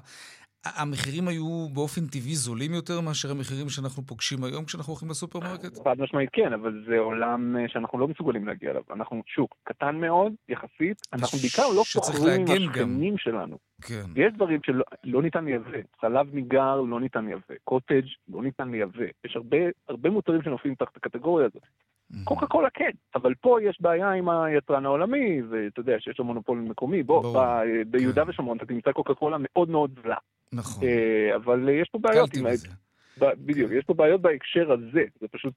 [0.66, 5.78] המחירים היו באופן טבעי זולים יותר מאשר המחירים שאנחנו פוגשים היום כשאנחנו הולכים לסופרמרקט?
[5.84, 8.82] חד משמעית כן, אבל זה עולם אה, שאנחנו לא מסוגלים להגיע אליו.
[8.94, 12.70] אנחנו שוק קטן מאוד, יחסית, אנחנו בעיקר לא סוחרים עם.
[12.70, 13.58] השכנים שלנו.
[13.82, 14.04] כן.
[14.14, 15.70] ויש דברים שלא לא ניתן לייבא.
[16.02, 17.56] חלב ניגר לא ניתן לייבא.
[17.64, 19.04] קוטג' לא ניתן לייבא.
[19.26, 19.58] יש הרבה,
[19.90, 21.64] הרבה מוצרים שנופלים תחת הקטגוריה הזאת.
[22.24, 26.58] קוקה קולה כן, אבל פה יש בעיה עם היצרן העולמי, ואתה יודע שיש לו מונופול
[26.58, 27.04] מקומי.
[27.04, 27.38] בוא, ברור.
[27.38, 30.16] ב- ביהודה ושומרון אתה תמצא קוקה קולה מאוד מאוד זולה.
[30.54, 30.84] נכון.
[30.84, 32.30] אה, אבל יש פה בעיות.
[33.18, 35.54] בדיוק, יש פה בעיות בהקשר הזה, זה פשוט,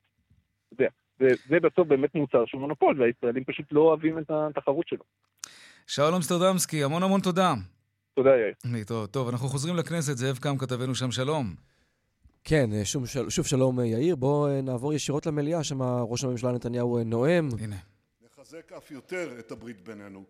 [0.74, 5.04] אתה יודע, זה- בסוף באמת מוצר שהוא מונופול, והישראלים פשוט לא אוהבים את התחרות שלו.
[5.87, 7.54] שאול אמסטרדמסקי, המון המון תודה.
[8.14, 8.54] תודה, יאיר.
[8.72, 9.11] להתראות.
[9.11, 11.54] טוב, אנחנו חוזרים לכנסת, זאב קם כתבנו שם שלום.
[12.44, 14.16] כן, אה, שוב, של- שוב שלום אה, יאיר.
[14.16, 17.48] בואו נעבור ישירות למליאה, שם ראש הממשלה נתניהו נואם.
[17.61, 17.76] הנה.
[18.24, 20.24] לחזק אף יותר את הברית בינינו,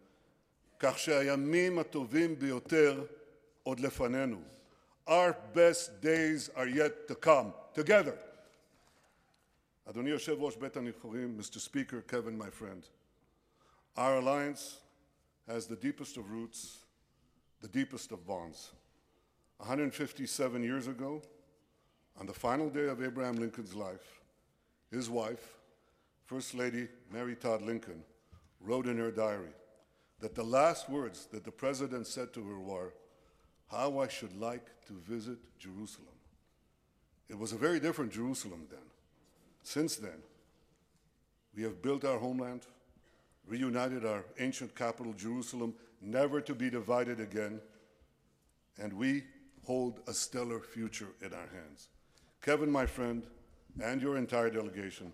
[0.79, 3.03] כך שהימים הטובים ביותר
[3.64, 4.42] עוד לפנינו.
[5.08, 8.16] Our best days are yet to come, together.
[9.86, 11.60] אדוני יושב ראש בית הנבחרים, Mr.
[11.60, 12.84] Speaker, Kevin, my friend,
[13.98, 14.78] our alliance
[15.48, 16.86] has the deepest of roots,
[17.62, 18.72] the deepest of bonds.
[19.58, 21.22] 157 years ago,
[22.20, 24.22] on the final day of Abraham Lincoln's life,
[24.92, 25.58] his wife,
[26.26, 28.04] First Lady Mary Todd Lincoln
[28.62, 29.54] wrote in her diary
[30.20, 32.94] that the last words that the president said to her were,
[33.75, 36.09] how I should like to visit Jerusalem.
[37.29, 38.87] It was a very different Jerusalem then.
[39.63, 40.23] Since then,
[41.57, 42.63] we have built our homeland,
[43.47, 47.61] reunited our ancient capital, Jerusalem, never to be divided again,
[48.81, 49.25] and we
[49.65, 51.89] hold a stellar future in our hands.
[52.43, 53.25] Kevin, my friend,
[53.83, 55.13] and your entire delegation,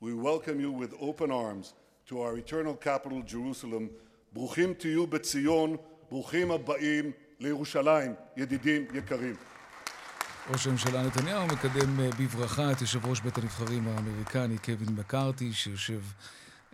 [0.00, 1.74] we welcome you with open arms
[2.06, 3.90] to our eternal capital, Jerusalem.
[4.36, 5.78] Bruchim to you, Betzion,
[6.10, 9.34] Bruchim Abbaim, לירושלים, ידידים יקרים.
[10.50, 16.00] ראש הממשלה נתניהו מקדם אה, בברכה את יושב ראש בית הנבחרים האמריקני קווין מקארתי, שיושב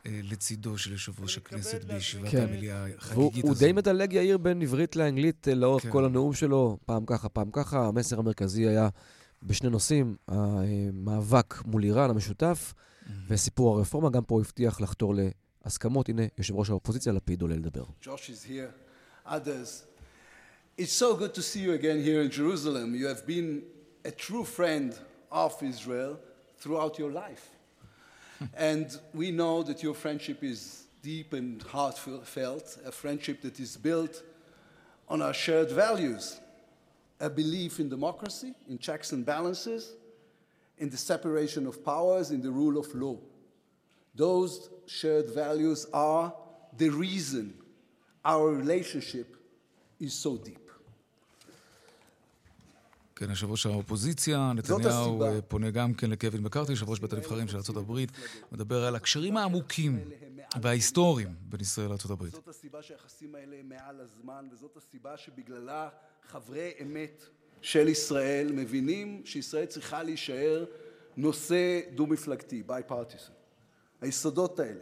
[0.06, 2.42] אה, לצידו של יושב ראש הכנסת בישיבת כן.
[2.42, 3.64] המליאה החגיגית הוא הזו.
[3.64, 5.90] די מדלג יאיר בין עברית לאנגלית אה, לאורך כן.
[5.90, 7.86] כל הנאום שלו, פעם ככה, פעם ככה.
[7.86, 8.88] המסר המרכזי היה
[9.42, 12.74] בשני נושאים, המאבק מול איראן המשותף
[13.28, 14.10] וסיפור הרפורמה.
[14.10, 15.14] גם פה הוא הבטיח לחתור
[15.64, 16.08] להסכמות.
[16.08, 17.84] הנה, יושב ראש האופוזיציה לפיד עולה לדבר.
[18.02, 19.87] Josh is here, others.
[20.78, 22.94] It's so good to see you again here in Jerusalem.
[22.94, 23.64] You have been
[24.04, 24.96] a true friend
[25.32, 26.20] of Israel
[26.58, 27.50] throughout your life.
[28.56, 34.22] and we know that your friendship is deep and heartfelt, a friendship that is built
[35.08, 36.38] on our shared values
[37.18, 39.94] a belief in democracy, in checks and balances,
[40.78, 43.16] in the separation of powers, in the rule of law.
[44.14, 46.32] Those shared values are
[46.76, 47.54] the reason
[48.24, 49.36] our relationship
[49.98, 50.67] is so deep.
[53.18, 55.22] כן, יושב ראש האופוזיציה, נתניהו.
[55.22, 57.98] אה, פונה גם כן לקווין מקארתי, יושב ראש בית הנבחרים של ארה"ב,
[58.52, 59.98] מדבר על הקשרים העמוקים
[60.62, 62.28] וההיסטוריים בין ישראל לארה"ב.
[62.28, 65.88] זאת הסיבה שהיחסים האלה הם מעל הזמן, וזאת הסיבה שבגללה
[66.28, 67.24] חברי אמת
[67.62, 70.64] של ישראל מבינים שישראל צריכה להישאר
[71.16, 73.32] נושא דו-מפלגתי, bipartisan.
[74.00, 74.80] היסודות האלה,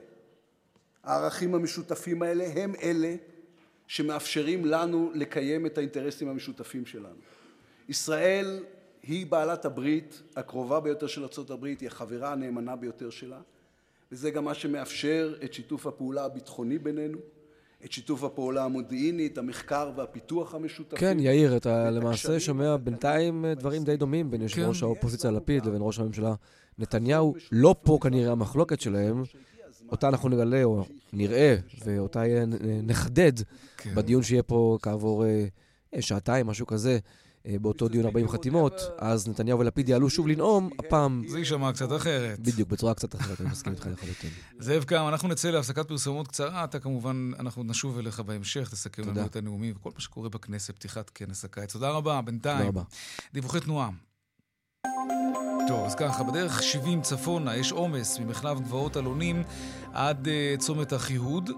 [1.03, 3.17] הערכים המשותפים האלה, הם אלה
[3.87, 7.36] שמאפשרים לנו לקיים את האינטרסים המשותפים שלנו.
[7.89, 8.61] ישראל
[9.03, 13.41] היא בעלת הברית הקרובה ביותר של ארה"ב, היא החברה הנאמנה ביותר שלה,
[14.13, 17.19] וזה גם מה שמאפשר את שיתוף הפעולה הביטחוני בינינו,
[17.85, 20.99] את שיתוף הפעולה המודיעיני, את המחקר והפיתוח המשותפים.
[20.99, 24.69] כן, יאיר, אתה את למעשה שומע בינתיים דברים די דומים בין יושב כן.
[24.69, 26.35] ראש האופוזיציה לפיד לבין ראש הממשלה
[26.79, 27.35] נתניהו.
[27.53, 29.23] לא פה כנראה המחלוקת שלהם,
[29.89, 32.23] אותה אנחנו נגלה או נראה, ואותה
[32.83, 33.33] נחדד
[33.77, 33.95] כן.
[33.95, 35.47] בדיון שיהיה פה כעבור אה,
[35.95, 36.99] אה, שעתיים, משהו כזה.
[37.47, 41.23] אה, באותו דיון 40 חתימות, אז נתניהו ולפיד יעלו שוב לנאום, הפעם...
[41.29, 42.39] זה יישמע קצת אחרת.
[42.41, 44.31] בדיוק, בצורה קצת אחרת, אני מסכים איתך לחלוטין.
[44.59, 49.03] זאב קם, אנחנו נצא להפסקת פרסומות קצרה, אתה כמובן, אנחנו נשוב אליך בהמשך, תסכם.
[49.03, 51.73] לנו את הנאומים וכל מה שקורה בכנסת, פתיחת כנס הקיץ.
[51.73, 52.57] תודה רבה, בינתיים.
[52.59, 52.83] תודה רבה.
[53.33, 53.91] דיווחי תנועה.
[55.69, 59.43] טוב, אז ככה, בדרך 70 צפונה יש עומס ממחלף גבעות אלונים
[59.93, 61.51] עד uh, צומת אחיהוד.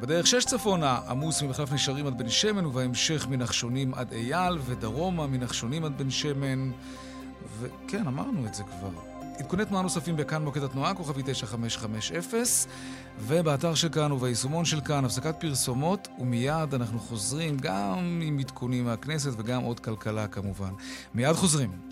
[0.00, 5.84] בדרך 6 צפונה עמוס ממחלף נשרים עד בן שמן, ובהמשך מנחשונים עד אייל, ודרומה מנחשונים
[5.84, 6.70] עד בן שמן.
[7.60, 8.90] וכן, אמרנו את זה כבר.
[9.38, 12.42] עדכוני תנועה נוספים בכאן מוקד התנועה, כוכבי 9550,
[13.20, 19.30] ובאתר של כאן וביישומון של כאן, הפסקת פרסומות, ומיד אנחנו חוזרים גם עם עדכונים מהכנסת
[19.36, 20.70] וגם עוד כלכלה כמובן.
[21.14, 21.87] מיד חוזרים.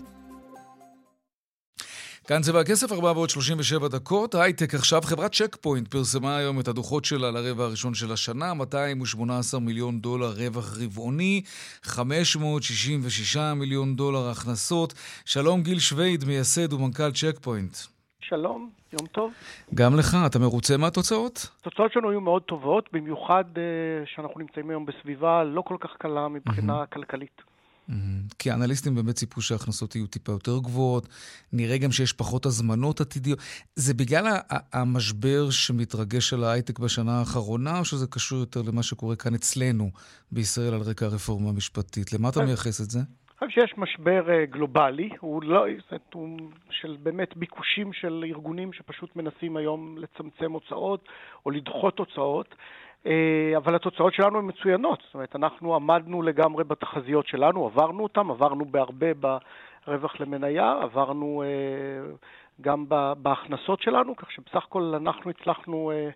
[2.27, 4.35] כאן צבע הכסף, 437 דקות.
[4.35, 9.59] הייטק עכשיו, חברת צ'ק פוינט פרסמה היום את הדוחות שלה לרבע הראשון של השנה, 218
[9.59, 11.41] מיליון דולר רווח רבעוני,
[11.83, 14.93] 566 מיליון דולר הכנסות.
[15.25, 17.75] שלום גיל שויד, מייסד ומנכ"ל צ'ק פוינט.
[18.19, 19.31] שלום, יום טוב.
[19.75, 21.47] גם לך, אתה מרוצה מהתוצאות?
[21.61, 23.59] התוצאות שלנו היו מאוד טובות, במיוחד אה,
[24.05, 26.93] שאנחנו נמצאים היום בסביבה לא כל כך קלה מבחינה mm-hmm.
[26.93, 27.41] כלכלית.
[27.89, 28.35] Mm-hmm.
[28.39, 31.07] כי האנליסטים באמת ציפו שההכנסות יהיו טיפה יותר גבוהות,
[31.53, 33.39] נראה גם שיש פחות הזמנות עתידיות.
[33.75, 34.25] זה בגלל
[34.73, 39.89] המשבר שמתרגש על ההייטק בשנה האחרונה, או שזה קשור יותר למה שקורה כאן אצלנו
[40.31, 42.13] בישראל על רקע הרפורמה המשפטית?
[42.13, 42.99] למה אתה מייחס את זה?
[42.99, 45.65] אני חושב שיש משבר אה, גלובלי, הוא לא,
[46.13, 51.05] הוא של באמת ביקושים של ארגונים שפשוט מנסים היום לצמצם הוצאות
[51.45, 52.55] או לדחות הוצאות.
[53.05, 54.99] אה, אבל התוצאות שלנו הן מצוינות.
[55.05, 62.15] זאת אומרת, אנחנו עמדנו לגמרי בתחזיות שלנו, עברנו אותן, עברנו בהרבה ברווח למניה, עברנו אה,
[62.61, 62.85] גם
[63.17, 66.09] בהכנסות שלנו, כך שבסך הכל אנחנו הצלחנו אה,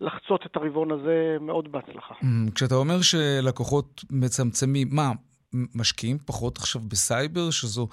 [0.00, 2.14] לחצות את הרבעון הזה מאוד בהצלחה.
[2.54, 5.10] כשאתה אומר שלקוחות מצמצמים, מה,
[5.52, 7.88] משקיעים פחות עכשיו בסייבר, שזו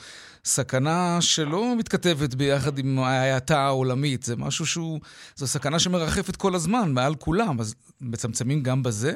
[0.45, 4.99] סכנה שלא מתכתבת ביחד עם ההאטה העולמית, זה משהו שהוא,
[5.35, 9.13] זו סכנה שמרחפת כל הזמן, מעל כולם, אז מצמצמים גם בזה?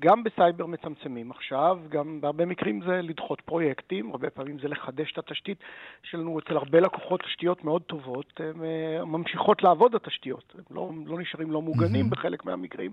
[0.00, 5.18] גם בסייבר מצמצמים עכשיו, גם בהרבה מקרים זה לדחות פרויקטים, הרבה פעמים זה לחדש את
[5.18, 5.58] התשתית.
[6.04, 10.90] יש לנו אצל הרבה לקוחות תשתיות מאוד טובות, הן אה, ממשיכות לעבוד התשתיות, הן לא,
[11.06, 12.10] לא נשארים לא מוגנים mm-hmm.
[12.10, 12.90] בחלק מהמקרים,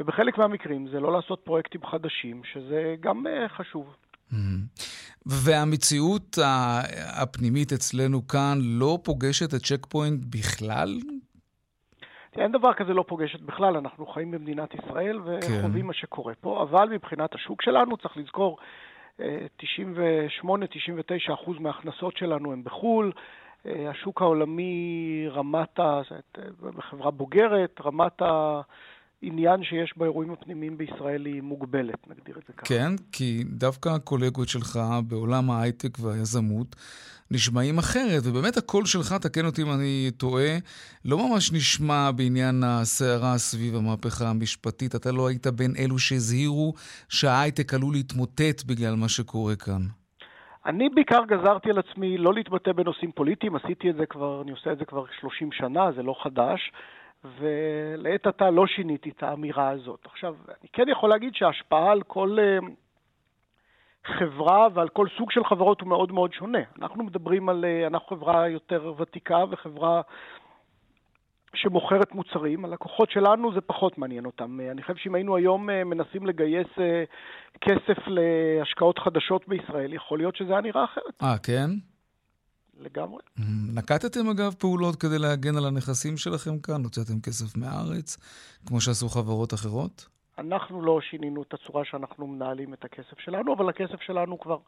[0.00, 3.96] ובחלק מהמקרים זה לא לעשות פרויקטים חדשים, שזה גם אה, חשוב.
[5.26, 6.38] והמציאות
[7.22, 10.98] הפנימית אצלנו כאן לא פוגשת את צ'ק פוינט בכלל?
[12.36, 15.86] אין דבר כזה לא פוגשת בכלל, אנחנו חיים במדינת ישראל וחווים כן.
[15.86, 18.58] מה שקורה פה, אבל מבחינת השוק שלנו צריך לזכור,
[19.18, 19.24] 98-99% אה,
[21.60, 23.12] מההכנסות שלנו הם בחו"ל,
[23.66, 26.00] אה, השוק העולמי, רמת ה...
[26.60, 28.60] בחברה בוגרת, רמת ה...
[29.26, 32.66] העניין שיש באירועים הפנימיים בישראל היא מוגבלת, נגדיר את זה ככה.
[32.66, 36.76] כן, כי דווקא הקולגות שלך בעולם ההייטק והיזמות
[37.30, 40.56] נשמעים אחרת, ובאמת הקול שלך, תקן אותי אם אני טועה,
[41.04, 44.94] לא ממש נשמע בעניין הסערה סביב המהפכה המשפטית.
[44.94, 46.72] אתה לא היית בין אלו שהזהירו
[47.08, 49.82] שההייטק עלול להתמוטט בגלל מה שקורה כאן.
[50.66, 54.72] אני בעיקר גזרתי על עצמי לא להתבטא בנושאים פוליטיים, עשיתי את זה כבר, אני עושה
[54.72, 56.60] את זה כבר 30 שנה, זה לא חדש.
[57.38, 60.00] ולעת עתה לא שיניתי את האמירה הזאת.
[60.04, 62.58] עכשיו, אני כן יכול להגיד שההשפעה על כל אה,
[64.18, 66.58] חברה ועל כל סוג של חברות הוא מאוד מאוד שונה.
[66.78, 70.00] אנחנו מדברים על, אה, אנחנו חברה יותר ותיקה וחברה
[71.54, 74.60] שמוכרת מוצרים, הלקוחות שלנו זה פחות מעניין אותם.
[74.70, 76.68] אני חושב שאם היינו היום אה, מנסים לגייס
[77.60, 81.22] כסף להשקעות חדשות בישראל, יכול להיות שזה היה נראה אחרת.
[81.22, 81.70] אה, כן?
[82.80, 83.22] לגמרי.
[83.74, 86.84] נקטתם אגב פעולות כדי להגן על הנכסים שלכם כאן?
[86.84, 88.16] הוצאתם כסף מהארץ,
[88.66, 90.08] כמו שעשו חברות אחרות?
[90.38, 94.58] אנחנו לא שינינו את הצורה שאנחנו מנהלים את הכסף שלנו, אבל הכסף שלנו כבר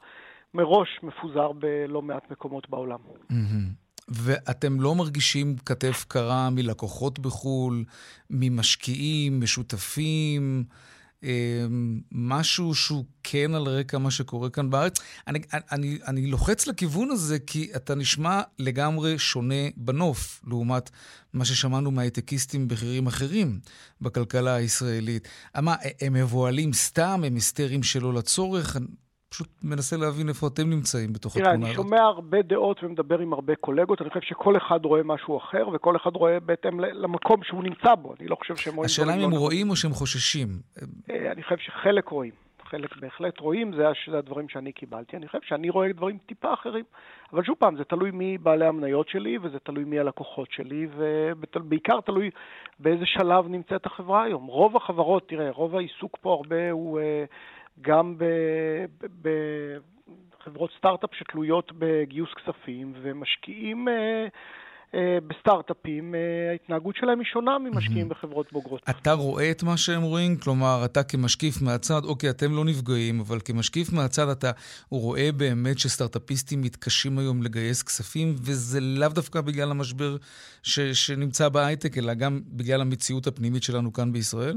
[0.54, 2.98] מראש מפוזר בלא מעט מקומות בעולם.
[4.08, 7.84] ואתם לא מרגישים כתף קרה מלקוחות בחו"ל,
[8.30, 10.64] ממשקיעים, משותפים?
[11.22, 14.98] אמ, משהו שהוא כן על רקע מה שקורה כאן בארץ.
[15.26, 20.90] אני, אני, אני לוחץ לכיוון הזה כי אתה נשמע לגמרי שונה בנוף, לעומת
[21.32, 23.60] מה ששמענו מהייטקיסטים בכירים אחרים
[24.00, 25.28] בכלכלה הישראלית.
[25.56, 27.22] מה, הם מבוהלים סתם?
[27.26, 28.76] הם היסטריים שלא לצורך?
[29.28, 31.60] פשוט מנסה להבין איפה אתם נמצאים בתוך התמונה הזאת.
[31.60, 35.38] תראה, אני שומע הרבה דעות ומדבר עם הרבה קולגות, אני חושב שכל אחד רואה משהו
[35.38, 38.14] אחר, וכל אחד רואה בהתאם למקום שהוא נמצא בו.
[38.20, 38.86] אני לא חושב שהם רואים...
[38.86, 40.48] השאלה אם הם לא רואים או שהם חוששים.
[41.10, 42.32] אה, אני חושב שחלק רואים.
[42.70, 45.16] חלק בהחלט רואים, זה, זה הדברים שאני קיבלתי.
[45.16, 46.84] אני חושב שאני רואה דברים טיפה אחרים.
[47.32, 52.00] אבל שוב פעם, זה תלוי מי בעלי המניות שלי, וזה תלוי מי הלקוחות שלי, ובעיקר
[52.00, 52.30] תלוי
[52.78, 54.46] באיזה שלב נמצאת החברה היום.
[54.46, 57.00] רוב החברות, תראה, רוב העיסוק פה הרבה הוא...
[57.00, 57.24] אה,
[57.80, 58.16] גם
[59.22, 64.26] בחברות סטארט-אפ שתלויות בגיוס כספים ומשקיעים אה,
[64.94, 68.08] אה, בסטארט-אפים, אה, ההתנהגות שלהם היא שונה ממשקיעים.
[68.08, 68.82] בחברות בוגרות.
[68.90, 70.36] אתה רואה את מה שהם רואים?
[70.36, 74.50] כלומר, אתה כמשקיף מהצד, אוקיי, אתם לא נפגעים, אבל כמשקיף מהצד אתה
[74.90, 80.16] רואה באמת שסטארט-אפיסטים מתקשים היום לגייס כספים, וזה לאו דווקא בגלל המשבר
[80.62, 84.56] ש- שנמצא בהייטק, אלא גם בגלל המציאות הפנימית שלנו כאן בישראל?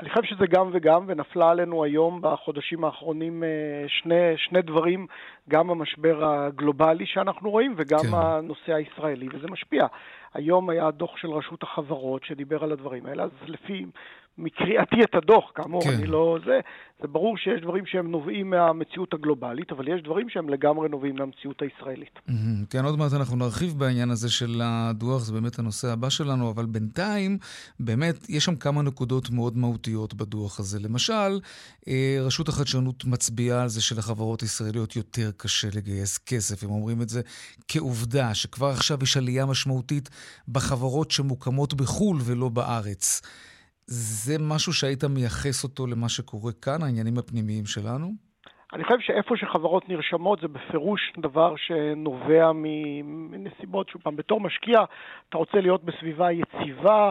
[0.00, 3.48] אני חושב שזה גם וגם, ונפלה עלינו היום בחודשים האחרונים אה,
[3.88, 5.06] שני, שני דברים,
[5.48, 8.08] גם המשבר הגלובלי שאנחנו רואים וגם כן.
[8.12, 9.86] הנושא הישראלי, וזה משפיע.
[10.34, 13.86] היום היה דוח של רשות החברות שדיבר על הדברים האלה, אז לפי
[14.40, 15.90] מקריאתי את הדוח, כאמור, כן.
[15.90, 16.60] אני לא זה,
[17.02, 21.62] זה ברור שיש דברים שהם נובעים מהמציאות הגלובלית, אבל יש דברים שהם לגמרי נובעים מהמציאות
[21.62, 22.18] הישראלית.
[22.28, 22.64] מהמם.
[22.70, 26.66] כן, עוד מעט אנחנו נרחיב בעניין הזה של הדוח, זה באמת הנושא הבא שלנו, אבל
[26.66, 27.38] בינתיים,
[27.80, 30.78] באמת, יש שם כמה נקודות מאוד מהותיות בדוח הזה.
[30.80, 31.40] למשל,
[31.88, 36.64] אה, רשות החדשנות מצביעה על זה שלחברות ישראליות יותר קשה לגייס כסף.
[36.64, 37.20] הם אומרים את זה
[37.68, 40.08] כעובדה, שכבר עכשיו יש עלייה משמעותית
[40.48, 43.22] בחברות שמוקמות בחו"ל ולא בארץ.
[43.92, 48.10] זה משהו שהיית מייחס אותו למה שקורה כאן, העניינים הפנימיים שלנו?
[48.72, 52.50] אני חושב שאיפה שחברות נרשמות זה בפירוש דבר שנובע
[53.04, 54.78] מנסיבות, שוב פעם, בתור משקיע
[55.28, 57.10] אתה רוצה להיות בסביבה יציבה,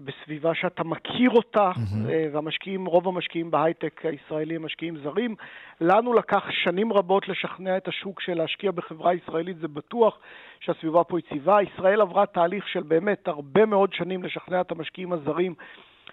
[0.00, 1.70] בסביבה שאתה מכיר אותה,
[2.10, 5.34] אה, והמשקיעים, רוב המשקיעים בהייטק הישראלי הם משקיעים זרים.
[5.80, 10.18] לנו לקח שנים רבות לשכנע את השוק שלהשקיע בחברה ישראלית זה בטוח
[10.60, 11.62] שהסביבה פה יציבה.
[11.62, 15.54] ישראל עברה תהליך של באמת הרבה מאוד שנים לשכנע את המשקיעים הזרים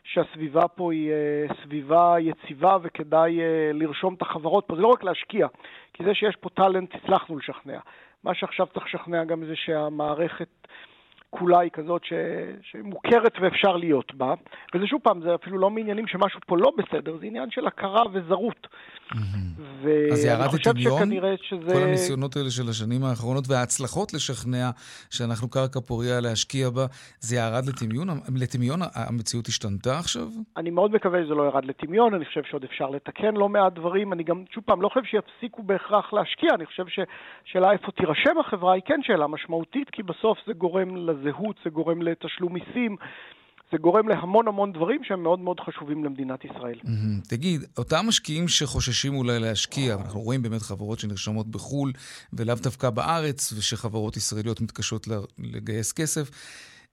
[0.07, 4.75] שהסביבה פה היא אה, סביבה יציבה וכדאי אה, לרשום את החברות פה.
[4.75, 5.47] זה לא רק להשקיע,
[5.93, 7.79] כי זה שיש פה טאלנט הצלחנו לשכנע.
[8.23, 10.67] מה שעכשיו צריך לשכנע גם זה שהמערכת
[11.39, 12.13] כולה היא כזאת ש...
[12.71, 14.33] שמוכרת ואפשר להיות בה.
[14.75, 18.03] וזה שוב פעם, זה אפילו לא מעניינים שמשהו פה לא בסדר, זה עניין של הכרה
[18.13, 18.67] וזרות.
[19.11, 19.19] אז
[20.21, 21.09] זה ואני ירד לטמיון?
[21.41, 21.73] שזה...
[21.73, 24.69] כל הניסיונות האלה של השנים האחרונות וההצלחות לשכנע
[25.09, 26.85] שאנחנו קרקע פוריה להשקיע בה,
[27.19, 28.07] זה ירד לטמיון?
[28.35, 30.27] לטמיון המציאות השתנתה עכשיו?
[30.57, 34.13] אני מאוד מקווה שזה לא ירד לטמיון, אני חושב שעוד אפשר לתקן לא מעט דברים.
[34.13, 38.73] אני גם, שוב פעם, לא חושב שיפסיקו בהכרח להשקיע, אני חושב ששאלה איפה תירשם החברה
[38.73, 40.95] היא כן שאלה משמעותית, כי בסוף זה גורם
[41.27, 42.95] לזהות, זה גורם לתשלום מיסים,
[43.71, 46.79] זה גורם להמון המון דברים שהם מאוד מאוד חשובים למדינת ישראל.
[46.83, 47.19] מהמם.
[47.29, 51.91] תגיד, אותם משקיעים שחוששים אולי להשקיע, אנחנו רואים באמת חברות שנרשמות בחו"ל
[52.33, 55.07] ולאו דווקא בארץ, ושחברות ישראליות מתקשות
[55.39, 56.29] לגייס כסף,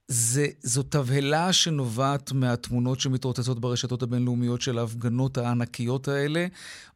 [0.09, 6.47] זה, זו תבהלה שנובעת מהתמונות שמתרוצצות ברשתות הבינלאומיות של ההפגנות הענקיות האלה,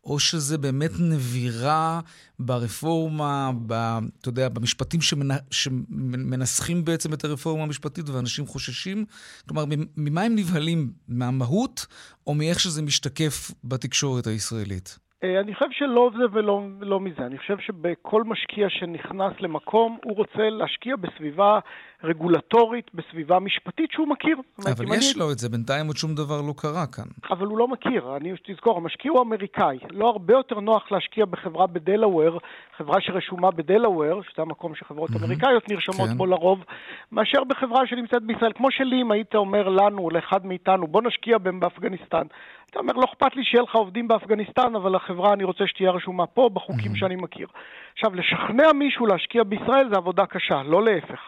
[0.04, 2.00] או שזה באמת נבירה
[2.38, 3.72] ברפורמה, ב,
[4.20, 9.04] אתה יודע, במשפטים שמנ, שמנסחים בעצם את הרפורמה המשפטית ואנשים חוששים?
[9.48, 9.64] כלומר,
[9.96, 10.92] ממה הם נבהלים?
[11.09, 11.86] מהמהות,
[12.26, 14.98] או מאיך שזה משתקף בתקשורת הישראלית?
[15.24, 17.26] אה, אני חושב שלא זה ולא, ולא מזה.
[17.26, 21.58] אני חושב שבכל משקיע שנכנס למקום, הוא רוצה להשקיע בסביבה
[22.04, 24.36] רגולטורית, בסביבה משפטית שהוא מכיר.
[24.58, 27.04] אבל יש אני- לו את זה, בינתיים עוד שום דבר לא קרה כאן.
[27.30, 28.16] אבל הוא לא מכיר.
[28.16, 29.78] אני, תזכור, המשקיע הוא אמריקאי.
[29.90, 32.38] לא הרבה יותר נוח להשקיע בחברה בדלאוור,
[32.76, 36.16] חברה שרשומה בדלאוור, שזה המקום שחברות אמריקאיות נרשמות כן.
[36.16, 36.64] בו לרוב,
[37.12, 38.52] מאשר בחברה שנמצאת בישראל.
[38.52, 42.26] כמו שלי, אם היית אומר לנו, לאחד מאיתנו, בוא נשקיע בהם באפגניסטן.
[42.70, 46.26] אתה אומר, לא אכפת לי שיהיה לך עובדים באפגניסטן, אבל החברה, אני רוצה שתהיה רשומה
[46.26, 47.46] פה, בחוקים שאני מכיר.
[47.92, 51.20] עכשיו, לשכנע מישהו להשקיע בישראל זה עבודה קשה, לא להפך.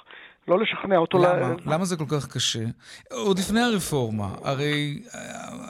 [0.48, 1.18] לא לשכנע אותו...
[1.18, 1.48] למה?
[1.48, 1.72] ל...
[1.74, 2.64] למה זה כל כך קשה?
[3.10, 5.20] עוד לפני הרפורמה, הרי אה,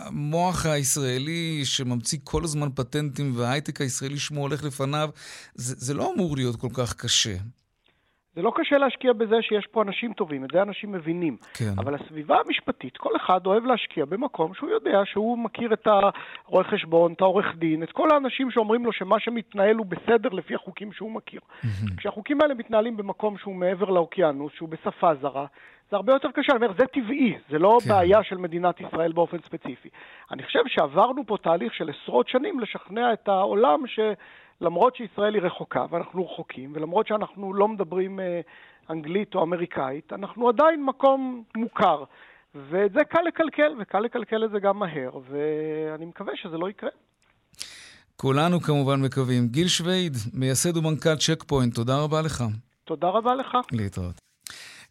[0.06, 5.10] המוח הישראלי שממציא כל הזמן פטנטים וההייטק הישראלי שמו הולך לפניו,
[5.54, 7.34] זה, זה לא אמור להיות כל כך קשה.
[8.34, 11.36] זה לא קשה להשקיע בזה שיש פה אנשים טובים, את זה אנשים מבינים.
[11.54, 11.72] כן.
[11.78, 15.86] אבל הסביבה המשפטית, כל אחד אוהב להשקיע במקום שהוא יודע שהוא מכיר את
[16.46, 20.54] הרואה חשבון, את העורך דין, את כל האנשים שאומרים לו שמה שמתנהל הוא בסדר לפי
[20.54, 21.40] החוקים שהוא מכיר.
[21.96, 25.46] כשהחוקים האלה מתנהלים במקום שהוא מעבר לאוקיינוס, שהוא בשפה זרה,
[25.90, 26.52] זה הרבה יותר קשה.
[26.52, 27.88] אני אומר, זה טבעי, זה לא כן.
[27.88, 29.88] בעיה של מדינת ישראל באופן ספציפי.
[30.30, 34.00] אני חושב שעברנו פה תהליך של עשרות שנים לשכנע את העולם ש...
[34.60, 38.40] למרות שישראל היא רחוקה ואנחנו רחוקים, ולמרות שאנחנו לא מדברים אה,
[38.90, 42.04] אנגלית או אמריקאית, אנחנו עדיין מקום מוכר.
[42.54, 46.90] ואת זה קל לקלקל, וקל לקלקל את זה גם מהר, ואני מקווה שזה לא יקרה.
[48.16, 49.48] כולנו כמובן מקווים.
[49.48, 52.44] גיל שווייד, מייסד ומנכ"ל צ'ק פוינט, תודה רבה לך.
[52.84, 53.56] תודה רבה לך.
[53.72, 54.20] להתראות.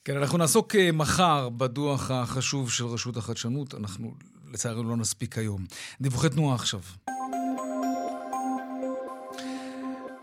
[0.06, 3.76] כן, אנחנו נעסוק אה, מחר בדוח החשוב של רשות החדשנות.
[3.76, 4.12] אנחנו
[4.54, 5.62] לצערנו לא נספיק היום.
[6.02, 6.80] דיווחי תנועה עכשיו.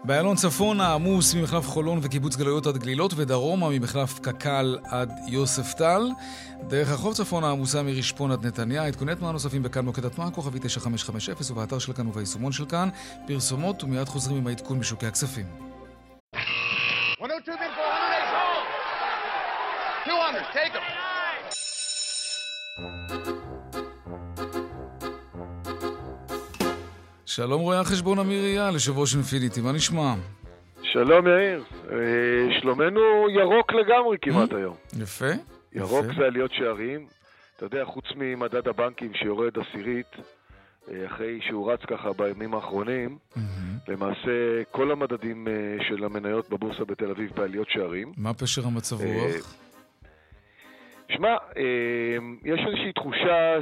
[0.06, 6.08] באיילון צפונה עמוס ממחלף חולון וקיבוץ גלויות עד גלילות ודרומה ממחלף קק"ל עד יוספטל.
[6.68, 8.86] דרך החוף צפונה עמוסה מרשפון עד נתניה.
[8.86, 12.88] עדכוני תנועה נוספים בכאן מוקד התנועה, כוכבי 9550 ובאתר של כאן וביישומון של כאן.
[13.26, 15.46] פרסומות ומיד חוזרים עם העדכון בשוקי הכספים.
[17.20, 18.76] 102 then 400
[20.06, 20.85] 200, take them.
[27.36, 30.14] שלום רואה החשבון אמיר אייל, יושב ראש אינפיניטי, מה נשמע?
[30.82, 34.74] שלום יאיר, אה, שלומנו ירוק לגמרי כמעט היום.
[35.02, 35.26] יפה.
[35.72, 36.14] ירוק יפה.
[36.18, 37.06] זה עליות שערים.
[37.56, 40.06] אתה יודע, חוץ ממדד הבנקים שיורד עשירית,
[40.90, 43.18] אה, אחרי שהוא רץ ככה בימים האחרונים,
[43.88, 45.52] למעשה כל המדדים אה,
[45.88, 48.12] של המניות בבורסה בתל אביב בעליות שערים.
[48.16, 49.54] מה פשר המצב אה, רוח?
[51.16, 53.58] שמע, אה, יש איזושהי תחושה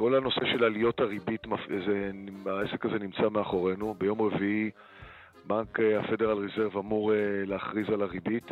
[0.00, 1.46] כל הנושא של עליות הריבית,
[1.86, 2.10] זה,
[2.46, 3.94] העסק הזה נמצא מאחורינו.
[3.94, 4.70] ביום רביעי
[5.46, 8.44] בנק אה, הפדרל ריזרב אמור אה, להכריז על הריבית.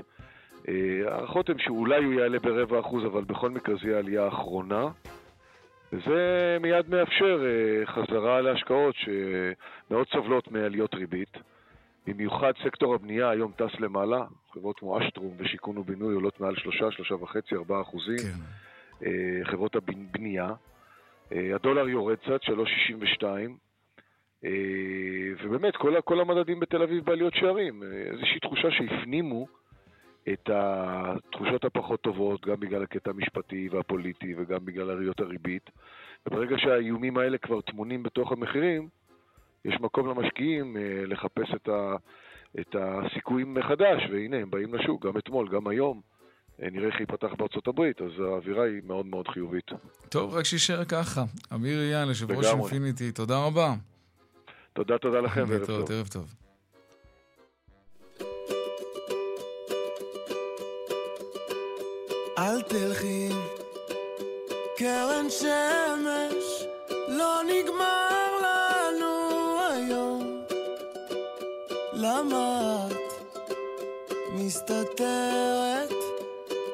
[1.06, 4.88] הערכות הן שאולי הוא יעלה ברבע אחוז, אבל בכל מקרה זה יהיה העלייה האחרונה.
[5.92, 7.42] וזה מיד מאפשר
[7.84, 11.36] חזרה להשקעות שמאוד סובלות מעליות ריבית.
[12.06, 16.82] במיוחד סקטור הבנייה היום טס למעלה, חברות כמו אשטרום ושיכון ובינוי עולות מעל 3,
[17.12, 18.18] 3.5, 4 אחוזים.
[19.00, 19.04] כן.
[19.44, 20.52] חברות הבנייה.
[21.30, 23.24] הדולר יורד קצת, 3.62.
[25.42, 27.82] ובאמת, כל, כל המדדים בתל אביב בעליות שערים.
[27.82, 29.46] איזושהי תחושה שהפנימו
[30.32, 35.70] את התחושות הפחות טובות, גם בגלל הקטע המשפטי והפוליטי וגם בגלל עליות הריבית.
[36.26, 38.88] וברגע שהאיומים האלה כבר טמונים בתוך המחירים,
[39.64, 41.96] יש מקום למשקיעים אה, לחפש את, ה,
[42.60, 46.00] את הסיכויים מחדש, והנה, הם באים לשוק, גם אתמול, גם היום.
[46.62, 49.70] אה, נראה איך ייפתח בארצות הברית, אז האווירה היא מאוד מאוד חיובית.
[50.08, 51.24] טוב, רק שישאר ככה.
[51.54, 53.74] אמיר אייל, יושב ראש אינפיניטי, תודה רבה.
[54.72, 55.90] תודה, תודה לכם, וערב טוב.
[55.92, 56.34] ערב טוב.
[62.38, 63.28] אל תלכי,
[64.76, 66.64] קרן שמש,
[67.08, 68.08] לא נגמר
[71.98, 73.12] למה את
[74.34, 75.97] מסתתרת?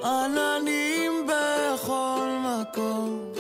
[0.05, 3.32] עננים בכל מקום.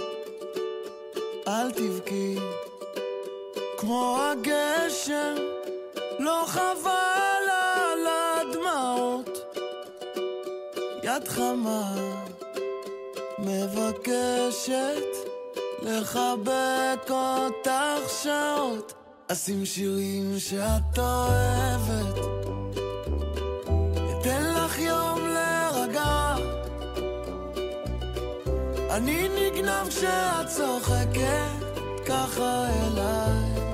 [1.48, 2.36] אל תבכי
[3.78, 5.34] כמו הגשם,
[6.18, 9.54] לא חבל על הדמעות.
[11.02, 11.94] יד חמה
[13.38, 15.16] מבקשת
[15.82, 18.92] לחבק אותך שעות.
[19.28, 22.53] אשים שירים שאת אוהבת
[28.94, 33.64] אני נגנב כשאת צוחקת ככה אליי.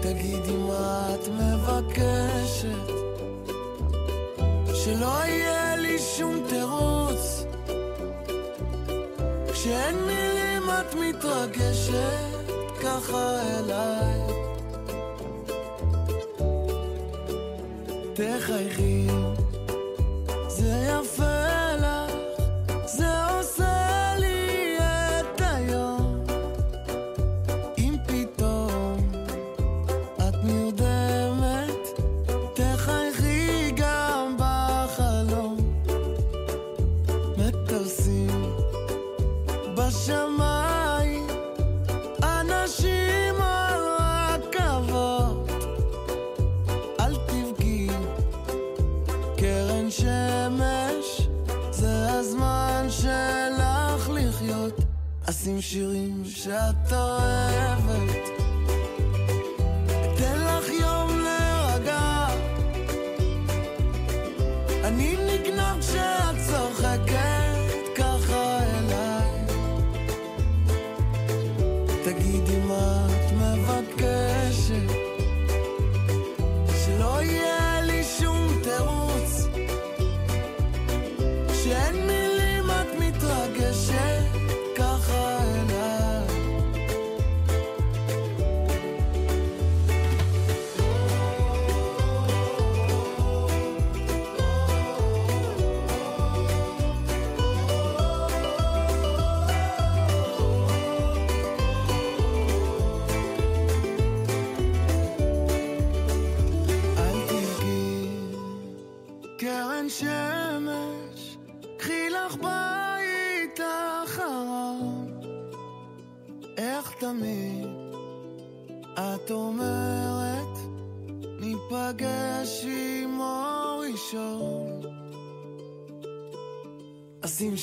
[0.00, 2.92] תגידי מה את מבקשת
[4.74, 7.44] שלא יהיה לי שום תירוץ.
[9.52, 12.50] כשאין מילים את מתרגשת
[12.82, 14.20] ככה אליי.
[18.14, 19.06] תחייכי,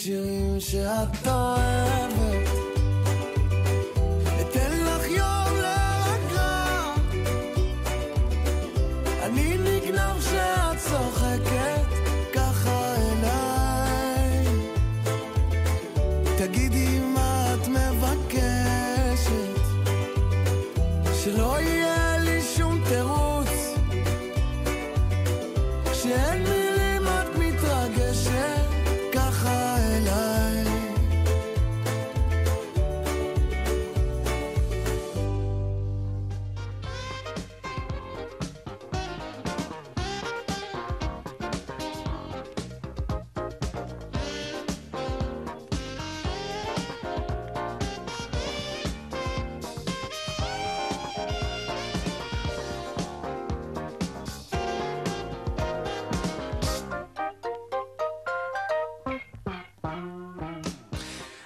[0.03, 1.27] אשים שירים שאת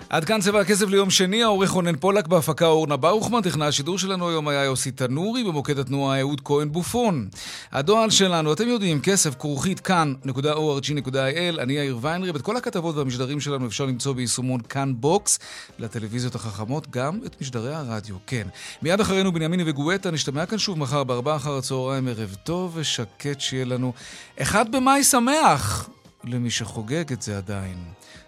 [0.09, 4.29] עד כאן צבע הכסף ליום שני, העורך רונן פולק בהפקה אורנה ברוכמן, טכנאי השידור שלנו
[4.29, 7.29] היום היה יוסי תנורי, במוקד התנועה אהוד כהן בופון.
[7.71, 13.67] הדואל שלנו, אתם יודעים, כסף כרוכית kan.org.il, אני יאיר ויינרב, את כל הכתבות והמשדרים שלנו
[13.67, 15.39] אפשר למצוא ביישומון כאן בוקס,
[15.79, 18.47] לטלוויזיות החכמות, גם את משדרי הרדיו, כן.
[18.81, 23.65] מיד אחרינו בנימיני וגואטה, נשתמע כאן שוב מחר בארבעה אחר הצהריים, ערב טוב ושקט שיהיה
[23.65, 23.93] לנו.
[24.41, 25.89] אחד במאי שמח,
[26.23, 27.77] למי שחוגג את זה עדיין.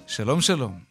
[0.07, 0.88] שלום שלום.